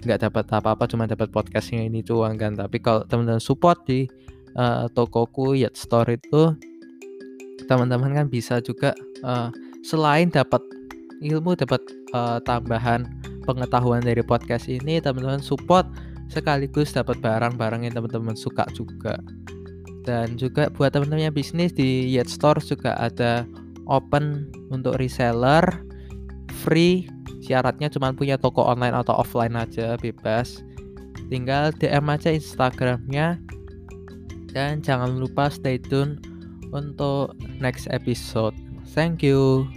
nggak 0.04 0.20
dapat 0.28 0.46
apa-apa 0.52 0.84
cuma 0.92 1.08
dapat 1.08 1.32
podcastnya 1.32 1.86
ini 1.86 2.04
doang 2.04 2.36
kan? 2.36 2.58
Tapi 2.58 2.82
kalau 2.82 3.06
teman-teman 3.08 3.40
support 3.40 3.86
di 3.88 4.10
uh, 4.58 4.90
tokoku 4.92 5.56
Yet 5.56 5.78
Store 5.78 6.10
itu 6.10 6.58
teman-teman 7.70 8.12
kan 8.12 8.28
bisa 8.28 8.60
juga 8.60 8.92
uh, 9.24 9.48
selain 9.86 10.28
dapat 10.28 10.60
ilmu 11.24 11.56
dapat 11.56 11.80
uh, 12.12 12.38
tambahan 12.44 13.08
pengetahuan 13.48 14.04
dari 14.04 14.24
podcast 14.24 14.68
ini 14.68 15.00
teman-teman 15.00 15.44
support 15.44 15.88
sekaligus 16.32 16.96
dapat 16.96 17.20
barang-barang 17.20 17.88
yang 17.88 17.94
teman-teman 17.96 18.36
suka 18.36 18.68
juga. 18.72 19.20
Dan 20.04 20.36
juga 20.36 20.68
buat 20.72 20.92
teman-teman 20.92 21.32
yang 21.32 21.36
bisnis 21.36 21.72
di 21.72 22.12
Yet 22.12 22.28
Store 22.28 22.60
juga 22.60 22.96
ada 23.00 23.48
open 23.88 24.52
untuk 24.72 25.00
reseller 25.00 25.64
free 26.64 27.08
syaratnya 27.44 27.92
cuma 27.92 28.16
punya 28.16 28.40
toko 28.40 28.64
online 28.64 28.96
atau 28.96 29.20
offline 29.20 29.60
aja 29.60 30.00
bebas. 30.00 30.64
Tinggal 31.28 31.76
DM 31.76 32.08
aja 32.08 32.32
Instagramnya 32.32 33.40
dan 34.56 34.80
jangan 34.80 35.20
lupa 35.20 35.52
stay 35.52 35.76
tune 35.76 36.20
untuk 36.72 37.36
next 37.60 37.92
episode. 37.92 38.56
Thank 38.96 39.26
you 39.26 39.68